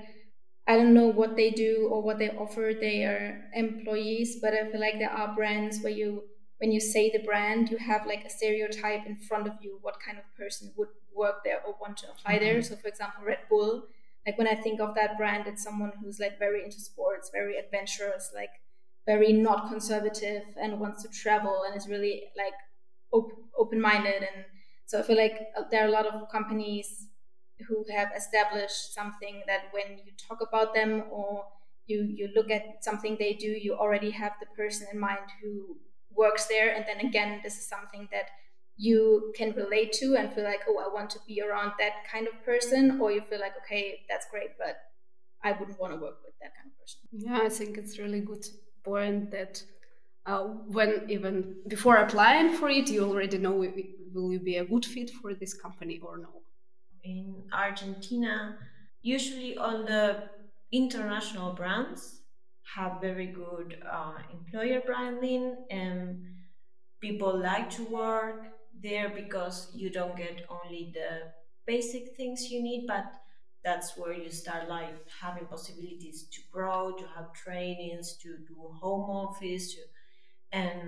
I 0.67 0.75
don't 0.75 0.93
know 0.93 1.07
what 1.07 1.35
they 1.35 1.49
do 1.49 1.87
or 1.89 2.03
what 2.03 2.19
they 2.19 2.29
offer 2.29 2.73
their 2.79 3.49
employees, 3.55 4.37
but 4.39 4.53
I 4.53 4.69
feel 4.69 4.79
like 4.79 4.99
there 4.99 5.09
are 5.09 5.33
brands 5.33 5.81
where 5.81 5.91
you 5.91 6.25
when 6.59 6.71
you 6.71 6.79
say 6.79 7.09
the 7.09 7.23
brand, 7.23 7.69
you 7.69 7.77
have 7.77 8.05
like 8.05 8.23
a 8.25 8.29
stereotype 8.29 9.05
in 9.05 9.15
front 9.15 9.47
of 9.47 9.53
you 9.61 9.79
what 9.81 9.99
kind 10.05 10.17
of 10.17 10.23
person 10.37 10.71
would 10.77 10.89
work 11.15 11.43
there 11.43 11.61
or 11.65 11.75
want 11.81 11.97
to 11.97 12.09
apply 12.11 12.35
mm-hmm. 12.35 12.43
there. 12.43 12.61
So, 12.61 12.75
for 12.75 12.87
example, 12.87 13.23
Red 13.25 13.39
Bull, 13.49 13.87
like 14.25 14.37
when 14.37 14.47
I 14.47 14.55
think 14.55 14.79
of 14.81 14.93
that 14.95 15.17
brand, 15.17 15.47
it's 15.47 15.63
someone 15.63 15.93
who's 16.01 16.19
like 16.19 16.37
very 16.37 16.63
into 16.63 16.79
sports, 16.79 17.31
very 17.33 17.57
adventurous, 17.57 18.31
like 18.35 18.51
very 19.05 19.31
not 19.33 19.69
conservative 19.69 20.43
and 20.61 20.79
wants 20.79 21.01
to 21.03 21.09
travel 21.09 21.63
and 21.65 21.75
is 21.75 21.87
really 21.87 22.23
like 22.37 22.53
op- 23.13 23.41
open 23.57 23.79
minded. 23.79 24.21
And 24.21 24.45
so 24.85 24.99
I 24.99 25.03
feel 25.03 25.17
like 25.17 25.39
uh, 25.57 25.63
there 25.71 25.85
are 25.85 25.87
a 25.87 25.91
lot 25.91 26.05
of 26.07 26.29
companies 26.29 27.07
who 27.67 27.85
have 27.93 28.09
established 28.15 28.93
something 28.93 29.43
that 29.47 29.63
when 29.71 29.97
you 30.05 30.11
talk 30.27 30.39
about 30.41 30.73
them 30.73 31.03
or 31.09 31.45
you, 31.87 32.03
you 32.03 32.29
look 32.35 32.51
at 32.51 32.83
something 32.83 33.15
they 33.17 33.33
do, 33.33 33.47
you 33.47 33.75
already 33.75 34.11
have 34.11 34.33
the 34.39 34.45
person 34.55 34.87
in 34.91 34.99
mind 34.99 35.27
who 35.41 35.77
works 36.23 36.45
there. 36.53 36.69
And 36.75 36.85
then 36.89 36.99
again 37.09 37.31
this 37.43 37.55
is 37.61 37.65
something 37.75 38.07
that 38.15 38.27
you 38.77 39.33
can 39.37 39.49
relate 39.63 39.91
to 40.01 40.15
and 40.17 40.31
feel 40.33 40.45
like 40.45 40.61
oh 40.69 40.77
i 40.85 40.87
want 40.97 41.09
to 41.15 41.19
be 41.27 41.41
around 41.41 41.71
that 41.79 41.95
kind 42.11 42.27
of 42.27 42.35
person. 42.49 42.99
Or 43.01 43.11
you 43.15 43.21
feel 43.29 43.41
like 43.47 43.55
okay 43.63 43.83
that's 44.09 44.27
great 44.33 44.51
but 44.63 44.75
i 45.43 45.51
wouldn't 45.57 45.79
want 45.79 45.93
to 45.93 45.99
work 46.07 46.19
with 46.25 46.35
that 46.41 46.51
kind 46.57 46.69
of 46.71 46.75
person. 46.81 46.99
Yeah 47.11 47.39
i 47.43 47.49
think 47.49 47.77
it's 47.77 47.97
really 48.03 48.21
good 48.31 48.45
point 48.83 49.31
that 49.31 49.63
uh, 50.25 50.43
when 50.75 50.91
even 51.09 51.35
before 51.67 51.97
applying 51.97 52.49
for 52.59 52.69
it 52.69 52.89
you 52.89 53.01
already 53.11 53.37
know 53.37 53.55
will 54.13 54.31
you 54.33 54.39
be 54.39 54.57
a 54.57 54.65
good 54.73 54.85
fit 54.85 55.09
for 55.21 55.33
this 55.33 55.53
company 55.53 55.99
or 56.07 56.17
no. 56.17 56.33
In 57.03 57.43
argentina 57.53 58.57
usually 59.01 59.57
all 59.57 59.83
the 59.83 60.29
international 60.71 61.53
brands 61.53 62.18
have 62.75 63.01
very 63.01 63.27
good 63.27 63.81
uh, 63.89 64.13
employer 64.31 64.81
branding 64.85 65.55
and 65.69 66.23
people 67.01 67.37
like 67.39 67.69
to 67.69 67.83
work 67.85 68.47
there 68.81 69.09
because 69.09 69.71
you 69.75 69.89
don't 69.89 70.15
get 70.17 70.45
only 70.49 70.91
the 70.93 71.31
basic 71.65 72.15
things 72.15 72.49
you 72.49 72.61
need 72.61 72.85
but 72.87 73.05
that's 73.63 73.97
where 73.97 74.13
you 74.13 74.29
start 74.31 74.69
like 74.69 74.95
having 75.21 75.45
possibilities 75.45 76.23
to 76.31 76.41
grow 76.51 76.93
to 76.97 77.05
have 77.15 77.33
trainings 77.33 78.17
to 78.17 78.37
do 78.47 78.55
home 78.81 79.09
office 79.09 79.73
to, 79.75 79.81
and 80.51 80.81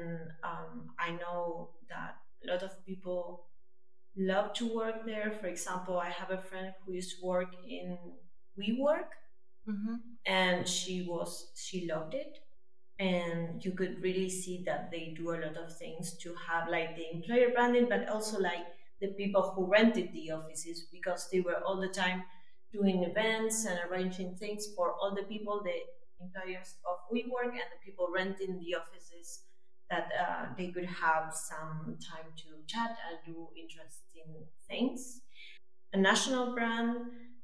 um, 0.43 0.89
i 0.99 1.11
know 1.11 1.69
that 1.89 2.15
a 2.45 2.51
lot 2.51 2.63
of 2.63 2.85
people 2.85 3.45
love 4.17 4.53
to 4.53 4.75
work 4.75 5.05
there. 5.05 5.31
For 5.39 5.47
example 5.47 5.97
i 5.99 6.09
have 6.09 6.31
a 6.31 6.41
friend 6.41 6.73
who 6.85 6.93
used 6.93 7.19
to 7.19 7.25
work 7.25 7.53
in 7.67 7.97
WeWork 8.59 9.11
mm-hmm. 9.67 9.95
and 10.25 10.67
she 10.67 11.05
was 11.07 11.51
she 11.55 11.87
loved 11.91 12.13
it 12.13 12.39
and 12.99 13.63
you 13.65 13.71
could 13.71 14.01
really 14.01 14.29
see 14.29 14.63
that 14.65 14.91
they 14.91 15.13
do 15.17 15.31
a 15.31 15.41
lot 15.41 15.57
of 15.57 15.75
things 15.77 16.17
to 16.17 16.33
have 16.47 16.69
like 16.69 16.95
the 16.95 17.05
employer 17.13 17.49
branding 17.53 17.87
but 17.89 18.07
also 18.09 18.39
like 18.39 18.65
the 19.01 19.07
people 19.09 19.53
who 19.55 19.65
rented 19.65 20.11
the 20.13 20.31
offices 20.31 20.85
because 20.91 21.27
they 21.31 21.41
were 21.41 21.61
all 21.65 21.79
the 21.79 21.87
time 21.87 22.23
doing 22.71 23.03
events 23.03 23.65
and 23.65 23.79
arranging 23.89 24.35
things 24.35 24.67
for 24.75 24.93
all 25.01 25.13
the 25.15 25.23
people 25.23 25.61
the 25.63 25.73
employers 26.21 26.75
of 26.85 26.97
WeWork 27.13 27.51
and 27.51 27.69
the 27.73 27.81
people 27.83 28.07
renting 28.13 28.59
the 28.59 28.75
offices 28.75 29.41
that 29.89 30.07
uh, 30.19 30.45
they 30.57 30.67
could 30.67 30.85
have 30.85 31.33
some 31.33 31.97
time 31.99 32.31
to 32.37 32.63
chat 32.67 32.95
and 33.09 33.17
do 33.25 33.47
interesting 33.59 34.47
things. 34.67 35.21
A 35.93 35.97
national 35.97 36.53
brand 36.53 36.95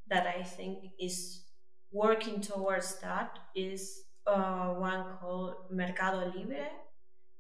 that 0.10 0.26
I 0.26 0.44
think 0.44 0.80
is 1.00 1.44
working 1.92 2.42
towards 2.42 3.00
that 3.00 3.40
is 3.56 4.04
uh, 4.26 4.70
one 4.74 5.06
called 5.20 5.56
Mercado 5.72 6.32
Libre, 6.36 6.68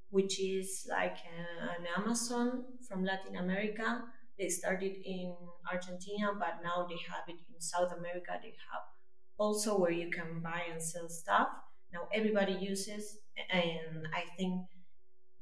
which 0.09 0.39
is 0.39 0.87
like 0.89 1.17
an 1.37 1.85
Amazon 1.97 2.63
from 2.87 3.03
Latin 3.03 3.35
America. 3.35 4.03
They 4.39 4.49
started 4.49 4.95
in 5.05 5.35
Argentina, 5.71 6.31
but 6.37 6.59
now 6.63 6.87
they 6.87 6.99
have 7.11 7.27
it 7.27 7.41
in 7.53 7.59
South 7.59 7.91
America. 7.91 8.39
They 8.41 8.53
have 8.71 8.83
also 9.37 9.77
where 9.77 9.91
you 9.91 10.09
can 10.09 10.41
buy 10.41 10.61
and 10.71 10.81
sell 10.81 11.09
stuff. 11.09 11.47
Now 11.91 12.07
everybody 12.13 12.53
uses, 12.53 13.17
and 13.51 14.07
I 14.15 14.23
think 14.37 14.65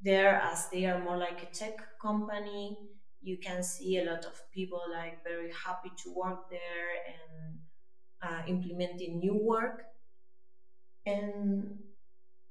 there, 0.00 0.40
as 0.40 0.68
they 0.70 0.86
are 0.86 1.02
more 1.02 1.16
like 1.16 1.42
a 1.42 1.54
tech 1.54 1.76
company, 2.00 2.76
you 3.20 3.38
can 3.38 3.62
see 3.62 3.98
a 3.98 4.04
lot 4.04 4.24
of 4.24 4.40
people 4.52 4.80
like 4.92 5.24
very 5.24 5.50
happy 5.50 5.90
to 6.04 6.14
work 6.14 6.48
there 6.50 6.90
and 7.06 7.58
uh, 8.22 8.42
implementing 8.46 9.18
new 9.18 9.34
work. 9.34 9.84
And 11.04 11.78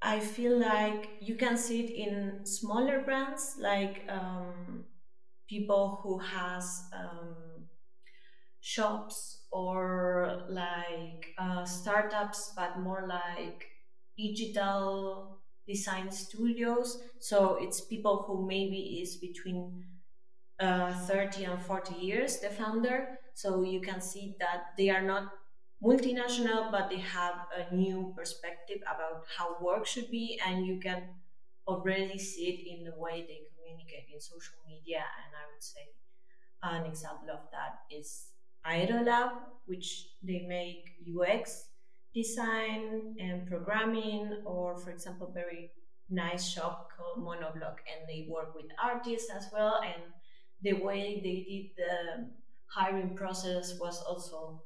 I 0.01 0.19
feel 0.19 0.59
like 0.59 1.09
you 1.19 1.35
can 1.35 1.57
see 1.57 1.81
it 1.81 1.89
in 1.89 2.45
smaller 2.45 3.01
brands, 3.01 3.55
like 3.59 4.03
um, 4.09 4.85
people 5.49 5.99
who 6.03 6.19
has 6.19 6.83
um, 6.93 7.65
shops 8.61 9.43
or 9.51 10.43
like 10.49 11.27
uh, 11.37 11.65
startups, 11.65 12.53
but 12.55 12.79
more 12.79 13.07
like 13.07 13.65
digital 14.17 15.39
design 15.67 16.11
studios. 16.11 17.01
So 17.19 17.57
it's 17.59 17.81
people 17.81 18.23
who 18.27 18.47
maybe 18.47 19.01
is 19.01 19.17
between 19.17 19.85
uh, 20.59 20.93
30 20.93 21.45
and 21.45 21.61
40 21.61 21.95
years, 21.95 22.39
the 22.39 22.49
founder. 22.49 23.19
So 23.33 23.63
you 23.63 23.81
can 23.81 24.01
see 24.01 24.35
that 24.39 24.73
they 24.77 24.89
are 24.89 25.01
not 25.01 25.31
multinational, 25.85 26.71
but 26.71 26.89
they 26.89 26.99
have 26.99 27.35
a 27.55 27.73
new 27.73 28.13
perspective 28.17 28.79
about 28.83 29.23
how 29.37 29.57
work 29.61 29.85
should 29.85 30.09
be, 30.09 30.39
and 30.45 30.65
you 30.65 30.79
can 30.79 31.03
already 31.67 32.17
see 32.17 32.45
it 32.53 32.59
in 32.73 32.83
the 32.83 32.97
way 32.97 33.21
they 33.21 33.41
communicate 33.53 34.07
in 34.13 34.19
social 34.19 34.57
media. 34.67 35.03
And 35.21 35.29
I 35.35 35.45
would 35.51 35.63
say 35.63 35.85
an 36.63 36.85
example 36.85 37.29
of 37.29 37.41
that 37.51 37.85
is 37.95 38.29
Aerolab, 38.65 39.31
which 39.67 40.07
they 40.23 40.45
make 40.47 40.83
UX 41.05 41.69
design 42.13 43.15
and 43.19 43.45
programming, 43.47 44.41
or 44.45 44.77
for 44.77 44.89
example, 44.89 45.31
very 45.33 45.71
nice 46.09 46.47
shop 46.49 46.89
called 46.95 47.25
Monoblock, 47.25 47.77
and 47.91 48.07
they 48.07 48.27
work 48.29 48.55
with 48.55 48.65
artists 48.81 49.29
as 49.29 49.47
well. 49.53 49.79
And 49.83 50.01
the 50.61 50.73
way 50.83 51.21
they 51.23 51.45
did 51.49 51.65
the 51.77 52.29
hiring 52.67 53.15
process 53.15 53.77
was 53.79 54.01
also 54.01 54.63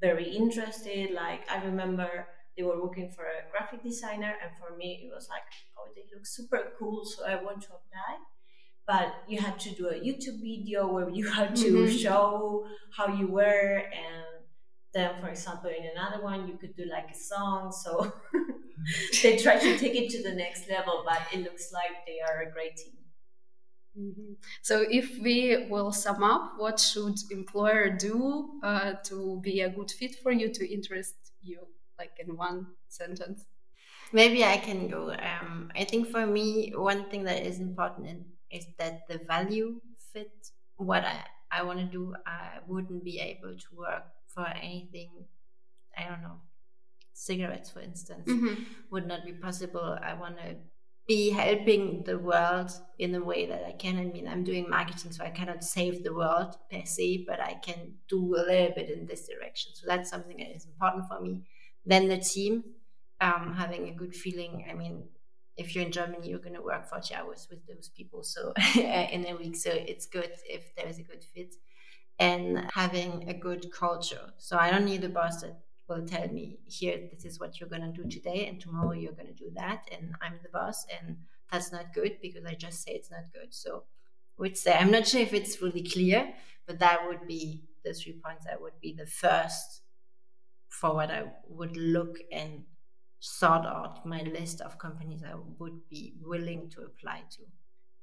very 0.00 0.28
interested. 0.28 1.12
Like 1.12 1.50
I 1.50 1.64
remember 1.64 2.26
they 2.56 2.62
were 2.62 2.76
looking 2.76 3.10
for 3.10 3.24
a 3.24 3.50
graphic 3.50 3.82
designer, 3.82 4.34
and 4.42 4.50
for 4.58 4.76
me 4.76 5.02
it 5.04 5.14
was 5.14 5.28
like, 5.28 5.42
oh, 5.78 5.88
they 5.94 6.02
look 6.14 6.26
super 6.26 6.72
cool, 6.78 7.04
so 7.04 7.24
I 7.24 7.42
want 7.42 7.62
to 7.62 7.68
apply. 7.68 8.12
But 8.86 9.14
you 9.28 9.40
had 9.40 9.58
to 9.60 9.70
do 9.70 9.88
a 9.88 9.94
YouTube 9.94 10.40
video 10.40 10.86
where 10.86 11.08
you 11.10 11.28
had 11.38 11.56
to 11.56 11.70
mm-hmm. 11.70 11.96
show 11.96 12.66
how 12.96 13.08
you 13.08 13.26
were 13.26 13.82
and 13.82 14.36
then 14.96 15.20
for 15.20 15.28
example 15.28 15.68
in 15.68 15.84
another 15.94 16.22
one 16.22 16.48
you 16.48 16.56
could 16.56 16.74
do 16.74 16.84
like 16.90 17.10
a 17.10 17.14
song 17.14 17.70
so 17.70 18.10
they 19.22 19.36
try 19.36 19.58
to 19.58 19.78
take 19.78 19.94
it 19.94 20.08
to 20.10 20.22
the 20.22 20.34
next 20.34 20.70
level 20.70 21.04
but 21.06 21.20
it 21.34 21.40
looks 21.42 21.70
like 21.70 21.92
they 22.06 22.18
are 22.26 22.48
a 22.48 22.50
great 22.50 22.74
team 22.76 22.94
mm-hmm. 23.98 24.32
so 24.62 24.84
if 24.90 25.18
we 25.22 25.66
will 25.70 25.92
sum 25.92 26.22
up 26.22 26.54
what 26.58 26.78
should 26.78 27.16
employer 27.30 27.90
do 27.90 28.60
uh, 28.62 28.94
to 29.04 29.40
be 29.42 29.60
a 29.60 29.68
good 29.68 29.90
fit 29.90 30.16
for 30.22 30.32
you 30.32 30.52
to 30.52 30.72
interest 30.72 31.14
you 31.42 31.58
like 31.98 32.12
in 32.18 32.36
one 32.36 32.66
sentence 32.88 33.44
maybe 34.12 34.44
i 34.44 34.56
can 34.56 34.88
go 34.88 35.10
um, 35.12 35.70
i 35.74 35.84
think 35.84 36.08
for 36.08 36.26
me 36.26 36.72
one 36.76 37.08
thing 37.10 37.24
that 37.24 37.44
is 37.44 37.58
important 37.60 38.22
is 38.50 38.66
that 38.78 39.00
the 39.08 39.18
value 39.26 39.80
fit 40.12 40.48
what 40.76 41.04
i 41.04 41.24
I 41.48 41.62
want 41.62 41.78
to 41.78 41.86
do, 41.86 42.12
I 42.26 42.58
wouldn't 42.66 43.04
be 43.04 43.20
able 43.20 43.56
to 43.56 43.66
work 43.76 44.02
for 44.36 44.46
anything 44.62 45.10
i 45.96 46.04
don't 46.08 46.22
know 46.22 46.36
cigarettes 47.14 47.70
for 47.70 47.80
instance 47.80 48.28
mm-hmm. 48.28 48.62
would 48.90 49.06
not 49.06 49.24
be 49.24 49.32
possible 49.32 49.98
i 50.02 50.12
want 50.12 50.36
to 50.36 50.54
be 51.06 51.30
helping 51.30 52.02
the 52.04 52.18
world 52.18 52.70
in 52.98 53.14
a 53.14 53.22
way 53.22 53.46
that 53.46 53.64
i 53.64 53.72
can 53.72 53.98
i 53.98 54.04
mean 54.04 54.26
i'm 54.26 54.42
doing 54.44 54.68
marketing 54.68 55.12
so 55.12 55.24
i 55.24 55.30
cannot 55.30 55.62
save 55.62 56.02
the 56.02 56.12
world 56.14 56.56
per 56.70 56.84
se 56.84 57.24
but 57.26 57.40
i 57.40 57.54
can 57.54 57.94
do 58.08 58.34
a 58.36 58.42
little 58.50 58.74
bit 58.74 58.90
in 58.90 59.06
this 59.06 59.28
direction 59.28 59.72
so 59.74 59.86
that's 59.86 60.10
something 60.10 60.38
that 60.38 60.54
is 60.54 60.66
important 60.66 61.04
for 61.08 61.20
me 61.20 61.42
then 61.84 62.08
the 62.08 62.18
team 62.18 62.64
um, 63.20 63.54
having 63.56 63.88
a 63.88 63.94
good 63.94 64.14
feeling 64.14 64.66
i 64.70 64.74
mean 64.74 65.04
if 65.56 65.74
you're 65.74 65.84
in 65.84 65.92
Germany, 65.92 66.28
you're 66.28 66.38
going 66.38 66.54
to 66.54 66.62
work 66.62 66.86
40 66.86 67.14
hours 67.14 67.48
with 67.50 67.66
those 67.66 67.88
people. 67.88 68.22
So 68.22 68.52
in 68.76 69.26
a 69.26 69.34
week, 69.34 69.56
so 69.56 69.70
it's 69.70 70.06
good 70.06 70.30
if 70.44 70.74
there 70.76 70.86
is 70.86 70.98
a 70.98 71.02
good 71.02 71.24
fit 71.24 71.54
and 72.18 72.70
having 72.74 73.28
a 73.28 73.34
good 73.34 73.72
culture. 73.72 74.32
So 74.38 74.56
I 74.58 74.70
don't 74.70 74.84
need 74.84 75.04
a 75.04 75.08
boss 75.08 75.42
that 75.42 75.58
will 75.88 76.06
tell 76.06 76.28
me, 76.28 76.58
here, 76.64 77.00
this 77.12 77.24
is 77.24 77.38
what 77.38 77.60
you're 77.60 77.68
going 77.68 77.92
to 77.92 78.02
do 78.02 78.08
today, 78.08 78.46
and 78.46 78.60
tomorrow 78.60 78.92
you're 78.92 79.12
going 79.12 79.26
to 79.28 79.32
do 79.32 79.50
that, 79.54 79.88
and 79.92 80.14
I'm 80.20 80.38
the 80.42 80.48
boss, 80.48 80.86
and 81.00 81.16
that's 81.50 81.72
not 81.72 81.94
good 81.94 82.18
because 82.20 82.44
I 82.44 82.54
just 82.54 82.82
say 82.82 82.92
it's 82.92 83.10
not 83.10 83.32
good. 83.32 83.54
So 83.54 83.84
would 84.38 84.56
say 84.56 84.74
I'm 84.74 84.90
not 84.90 85.06
sure 85.06 85.20
if 85.20 85.32
it's 85.32 85.62
really 85.62 85.82
clear, 85.82 86.34
but 86.66 86.78
that 86.80 87.06
would 87.06 87.26
be 87.26 87.62
the 87.84 87.94
three 87.94 88.20
points 88.24 88.44
that 88.44 88.60
would 88.60 88.78
be 88.80 88.92
the 88.92 89.06
first 89.06 89.82
for 90.68 90.94
what 90.94 91.10
I 91.10 91.24
would 91.48 91.76
look 91.76 92.18
and 92.32 92.64
sort 93.20 93.64
out 93.64 94.04
my 94.04 94.22
list 94.22 94.60
of 94.60 94.78
companies 94.78 95.22
I 95.24 95.34
would 95.58 95.88
be 95.88 96.14
willing 96.22 96.68
to 96.70 96.82
apply 96.82 97.22
to. 97.30 97.42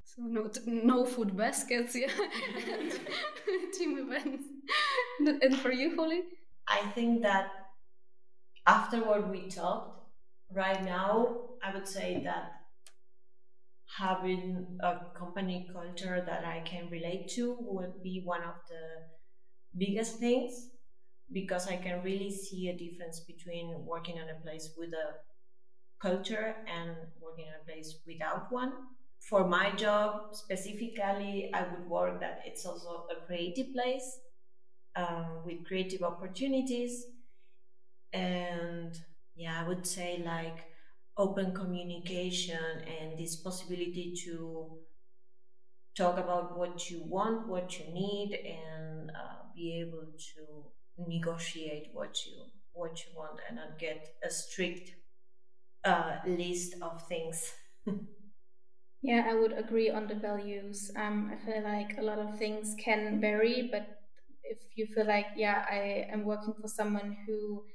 So 0.03 0.23
no, 0.23 0.49
no 0.65 1.05
food 1.05 1.35
baskets, 1.35 1.95
yeah, 1.95 2.07
team 3.77 3.97
events. 3.97 4.45
And 5.19 5.57
for 5.57 5.71
you, 5.71 5.95
Holly? 5.95 6.23
I 6.67 6.81
think 6.91 7.21
that 7.23 7.51
after 8.65 9.03
what 9.03 9.29
we 9.29 9.49
talked, 9.49 10.01
right 10.51 10.83
now, 10.83 11.37
I 11.63 11.73
would 11.73 11.87
say 11.87 12.21
that 12.23 12.51
having 13.97 14.77
a 14.81 14.99
company 15.17 15.69
culture 15.71 16.23
that 16.25 16.45
I 16.45 16.61
can 16.61 16.89
relate 16.89 17.29
to 17.35 17.57
would 17.59 18.01
be 18.01 18.21
one 18.25 18.41
of 18.41 18.55
the 18.69 19.77
biggest 19.77 20.17
things 20.17 20.69
because 21.31 21.67
I 21.67 21.77
can 21.77 22.01
really 22.03 22.31
see 22.31 22.69
a 22.69 22.77
difference 22.77 23.21
between 23.21 23.85
working 23.85 24.17
in 24.17 24.29
a 24.29 24.41
place 24.41 24.71
with 24.77 24.89
a 24.93 25.15
culture 26.01 26.55
and 26.67 26.95
working 27.21 27.45
in 27.45 27.53
a 27.61 27.65
place 27.65 27.95
without 28.05 28.51
one 28.51 28.73
for 29.29 29.47
my 29.47 29.71
job 29.71 30.35
specifically, 30.35 31.49
I 31.53 31.63
would 31.63 31.87
work 31.87 32.19
that 32.19 32.41
it's 32.45 32.65
also 32.65 33.05
a 33.09 33.25
creative 33.25 33.73
place 33.73 34.19
um, 34.95 35.43
with 35.45 35.65
creative 35.65 36.03
opportunities. 36.03 37.05
And 38.13 38.95
yeah, 39.35 39.63
I 39.63 39.67
would 39.67 39.85
say 39.87 40.21
like 40.25 40.65
open 41.17 41.53
communication 41.53 42.63
and 42.87 43.17
this 43.17 43.35
possibility 43.35 44.13
to 44.25 44.79
talk 45.95 46.17
about 46.17 46.57
what 46.57 46.89
you 46.89 47.03
want, 47.05 47.47
what 47.47 47.79
you 47.79 47.85
need, 47.93 48.33
and 48.33 49.11
uh, 49.11 49.43
be 49.55 49.79
able 49.79 50.07
to 50.35 50.71
negotiate 50.97 51.89
what 51.93 52.25
you 52.25 52.45
what 52.73 53.05
you 53.05 53.15
want 53.15 53.39
and 53.47 53.57
not 53.57 53.77
get 53.77 54.15
a 54.23 54.29
strict 54.29 54.95
uh, 55.85 56.17
list 56.27 56.75
of 56.81 57.07
things. 57.07 57.53
Yeah, 59.01 59.25
I 59.29 59.33
would 59.35 59.51
agree 59.51 59.89
on 59.89 60.07
the 60.07 60.15
values. 60.15 60.89
Um, 60.95 61.29
I 61.31 61.35
feel 61.45 61.61
like 61.63 61.97
a 61.97 62.01
lot 62.01 62.19
of 62.19 62.37
things 62.37 62.75
can 62.79 63.19
vary, 63.19 63.67
but 63.69 64.01
if 64.43 64.59
you 64.75 64.87
feel 64.87 65.05
like, 65.05 65.27
yeah, 65.35 65.65
I 65.69 66.07
am 66.09 66.23
working 66.23 66.53
for 66.59 66.67
someone 66.67 67.17
who 67.25 67.65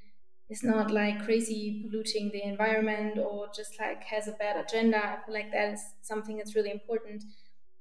is 0.49 0.63
not 0.63 0.91
like 0.91 1.23
crazy 1.23 1.83
polluting 1.83 2.31
the 2.31 2.41
environment 2.43 3.17
or 3.19 3.49
just 3.55 3.79
like 3.79 4.03
has 4.03 4.27
a 4.27 4.31
bad 4.33 4.57
agenda, 4.57 4.97
I 4.97 5.23
feel 5.23 5.33
like 5.33 5.51
that 5.51 5.73
is 5.73 5.81
something 6.01 6.37
that's 6.37 6.55
really 6.55 6.71
important. 6.71 7.23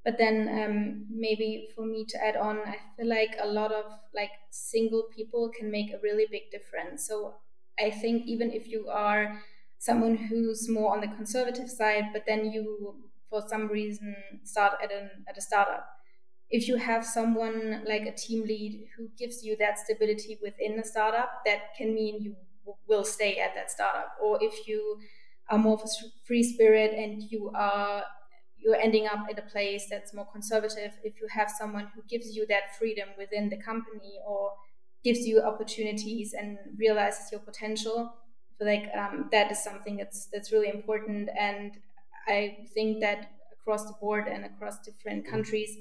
But 0.04 0.16
then 0.18 0.48
um, 0.48 1.06
maybe 1.10 1.68
for 1.74 1.84
me 1.84 2.04
to 2.06 2.24
add 2.24 2.36
on, 2.36 2.58
I 2.60 2.78
feel 2.96 3.08
like 3.08 3.36
a 3.38 3.46
lot 3.46 3.72
of 3.72 3.86
like 4.14 4.30
single 4.50 5.04
people 5.14 5.50
can 5.50 5.70
make 5.70 5.92
a 5.92 5.98
really 6.02 6.26
big 6.30 6.50
difference. 6.50 7.06
So 7.06 7.36
I 7.78 7.90
think 7.90 8.26
even 8.26 8.50
if 8.52 8.68
you 8.68 8.88
are 8.88 9.42
someone 9.78 10.16
who's 10.16 10.68
more 10.68 10.92
on 10.94 11.00
the 11.00 11.08
conservative 11.08 11.68
side, 11.68 12.04
but 12.12 12.24
then 12.26 12.50
you 12.52 13.10
for 13.28 13.46
some 13.48 13.68
reason 13.68 14.14
start 14.44 14.78
at 14.82 14.90
an 14.90 15.24
at 15.28 15.36
a 15.36 15.40
startup 15.40 15.86
if 16.50 16.66
you 16.66 16.76
have 16.76 17.04
someone 17.04 17.84
like 17.84 18.02
a 18.06 18.14
team 18.14 18.42
lead 18.44 18.88
who 18.96 19.08
gives 19.18 19.44
you 19.44 19.56
that 19.56 19.78
stability 19.78 20.38
within 20.42 20.78
a 20.78 20.84
startup 20.84 21.42
that 21.44 21.74
can 21.76 21.94
mean 21.94 22.22
you 22.22 22.36
will 22.86 23.04
stay 23.04 23.38
at 23.38 23.54
that 23.54 23.70
startup. 23.70 24.14
Or 24.22 24.38
if 24.42 24.66
you 24.68 25.00
are 25.50 25.58
more 25.58 25.74
of 25.74 25.82
a 25.82 25.88
free 26.26 26.42
spirit 26.42 26.92
and 26.92 27.22
you 27.22 27.50
are 27.54 28.04
you're 28.56 28.76
ending 28.76 29.06
up 29.06 29.26
at 29.30 29.38
a 29.38 29.42
place 29.42 29.86
that's 29.88 30.12
more 30.12 30.26
conservative 30.32 30.92
if 31.04 31.20
you 31.20 31.28
have 31.28 31.48
someone 31.48 31.86
who 31.94 32.02
gives 32.08 32.34
you 32.34 32.44
that 32.48 32.76
freedom 32.76 33.08
within 33.16 33.48
the 33.48 33.56
company 33.56 34.18
or 34.26 34.52
gives 35.04 35.20
you 35.26 35.40
opportunities 35.40 36.34
and 36.34 36.58
realizes 36.76 37.30
your 37.30 37.40
potential 37.40 38.12
feel 38.58 38.66
like 38.66 38.88
um, 38.96 39.28
that 39.30 39.50
is 39.52 39.62
something 39.62 39.96
that's 39.96 40.26
that's 40.32 40.52
really 40.52 40.68
important. 40.68 41.28
And 41.38 41.72
i 42.26 42.66
think 42.74 43.00
that 43.00 43.30
across 43.52 43.84
the 43.86 43.94
board 44.00 44.26
and 44.28 44.44
across 44.44 44.80
different 44.80 45.26
countries 45.26 45.76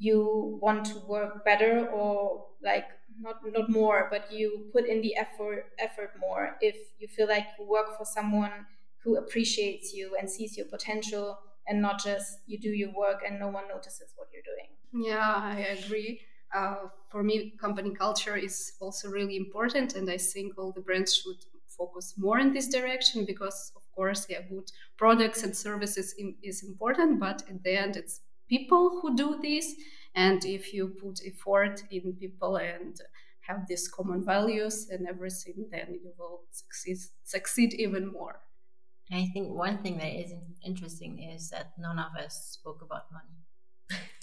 you 0.00 0.58
want 0.62 0.84
to 0.86 0.98
work 1.06 1.44
better 1.44 1.86
or 1.88 2.46
like 2.62 2.86
not 3.20 3.36
not 3.52 3.68
more 3.70 4.08
but 4.10 4.32
you 4.32 4.68
put 4.72 4.86
in 4.86 5.00
the 5.02 5.14
effort 5.16 5.72
effort 5.78 6.12
more 6.18 6.56
if 6.60 6.76
you 6.98 7.06
feel 7.06 7.28
like 7.28 7.46
you 7.58 7.66
work 7.66 7.96
for 7.98 8.04
someone 8.04 8.66
who 9.04 9.16
appreciates 9.16 9.92
you 9.94 10.16
and 10.18 10.28
sees 10.30 10.56
your 10.56 10.66
potential 10.66 11.38
and 11.68 11.80
not 11.80 12.02
just 12.02 12.38
you 12.46 12.58
do 12.58 12.70
your 12.70 12.92
work 12.94 13.22
and 13.26 13.38
no 13.38 13.48
one 13.48 13.68
notices 13.68 14.12
what 14.16 14.28
you're 14.32 14.42
doing. 14.42 14.70
Yeah, 14.92 15.34
I 15.36 15.60
agree. 15.60 16.20
Uh, 16.52 16.88
for 17.10 17.22
me, 17.22 17.54
company 17.60 17.94
culture 17.94 18.36
is 18.36 18.72
also 18.80 19.08
really 19.08 19.36
important, 19.36 19.94
and 19.94 20.10
I 20.10 20.16
think 20.18 20.58
all 20.58 20.72
the 20.72 20.80
brands 20.80 21.14
should 21.16 21.36
focus 21.68 22.14
more 22.18 22.40
in 22.40 22.52
this 22.52 22.68
direction 22.68 23.24
because, 23.24 23.72
of 23.76 23.82
course, 23.94 24.26
yeah, 24.28 24.42
good 24.42 24.68
products 24.96 25.44
and 25.44 25.56
services 25.56 26.14
in, 26.18 26.36
is 26.42 26.64
important, 26.64 27.20
but 27.20 27.48
at 27.48 27.62
the 27.62 27.78
end, 27.78 27.96
it's 27.96 28.20
people 28.50 29.00
who 29.00 29.16
do 29.16 29.38
this. 29.40 29.74
And 30.14 30.44
if 30.44 30.74
you 30.74 30.88
put 30.88 31.20
effort 31.24 31.84
in 31.90 32.14
people 32.14 32.56
and 32.56 33.00
have 33.46 33.66
these 33.68 33.88
common 33.88 34.24
values 34.24 34.88
and 34.90 35.08
everything, 35.08 35.68
then 35.70 35.98
you 36.02 36.12
will 36.18 36.42
succeed 36.50 36.98
succeed 37.24 37.72
even 37.74 38.12
more. 38.12 38.40
I 39.12 39.26
think 39.32 39.54
one 39.54 39.78
thing 39.82 39.98
that 39.98 40.12
is 40.22 40.32
interesting 40.64 41.12
is 41.34 41.50
that 41.50 41.72
none 41.78 41.98
of 41.98 42.12
us 42.24 42.34
spoke 42.58 42.80
about 42.82 43.04
money. 43.12 43.36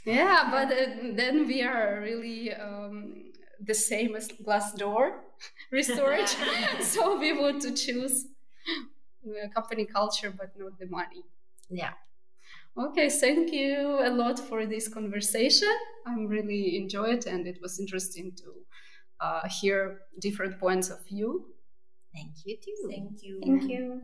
yeah, 0.05 0.47
but 0.51 0.71
uh, 0.71 1.15
then 1.15 1.47
we 1.47 1.61
are 1.63 1.99
really 2.01 2.53
um, 2.53 3.34
the 3.59 3.73
same 3.73 4.15
as 4.15 4.30
Glassdoor 4.30 5.19
research. 5.71 6.30
so 6.82 7.19
we 7.19 7.34
want 7.34 7.61
to 7.63 7.71
choose 7.73 8.25
company 9.53 9.86
culture, 9.86 10.32
but 10.32 10.51
not 10.57 10.80
the 10.80 10.88
money. 10.88 11.23
Yeah. 11.69 11.93
Okay, 12.80 13.09
thank 13.09 13.51
you 13.51 13.99
a 14.05 14.09
lot 14.11 14.38
for 14.38 14.67
this 14.67 14.88
conversation. 14.88 15.73
I'm 16.05 16.28
really 16.28 16.78
enjoyed, 16.78 17.25
and 17.25 17.47
it 17.47 17.57
was 17.59 17.80
interesting 17.80 18.34
to 18.38 18.53
uh, 19.19 19.47
hear 19.49 20.01
different 20.19 20.59
points 20.59 20.91
of 20.91 21.03
view. 21.07 21.47
Thank 22.13 22.34
you 22.45 22.55
too. 22.63 22.88
Thank 22.88 23.23
you. 23.23 23.41
Thank 23.43 23.63
you. 23.63 24.01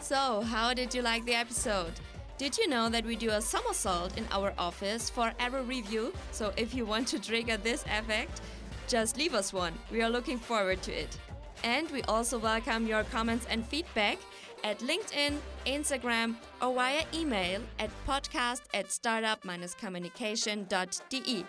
So, 0.00 0.42
how 0.42 0.74
did 0.74 0.94
you 0.94 1.00
like 1.00 1.24
the 1.24 1.34
episode? 1.34 1.94
Did 2.36 2.58
you 2.58 2.68
know 2.68 2.90
that 2.90 3.06
we 3.06 3.16
do 3.16 3.30
a 3.30 3.40
somersault 3.40 4.18
in 4.18 4.26
our 4.32 4.52
office 4.58 5.08
for 5.08 5.32
every 5.40 5.62
review? 5.62 6.12
So, 6.32 6.52
if 6.58 6.74
you 6.74 6.84
want 6.84 7.08
to 7.08 7.18
trigger 7.18 7.56
this 7.56 7.84
effect, 7.84 8.42
just 8.86 9.16
leave 9.16 9.32
us 9.32 9.50
one. 9.50 9.72
We 9.90 10.02
are 10.02 10.10
looking 10.10 10.38
forward 10.38 10.82
to 10.82 10.92
it. 10.92 11.16
And 11.62 11.90
we 11.90 12.02
also 12.02 12.38
welcome 12.38 12.86
your 12.86 13.04
comments 13.04 13.46
and 13.48 13.64
feedback 13.64 14.18
at 14.64 14.80
LinkedIn, 14.80 15.36
Instagram, 15.66 16.34
or 16.60 16.74
via 16.74 17.04
email 17.14 17.60
at 17.78 17.90
podcast 18.08 18.62
at 18.74 18.90
startup-communication.de. 18.90 21.44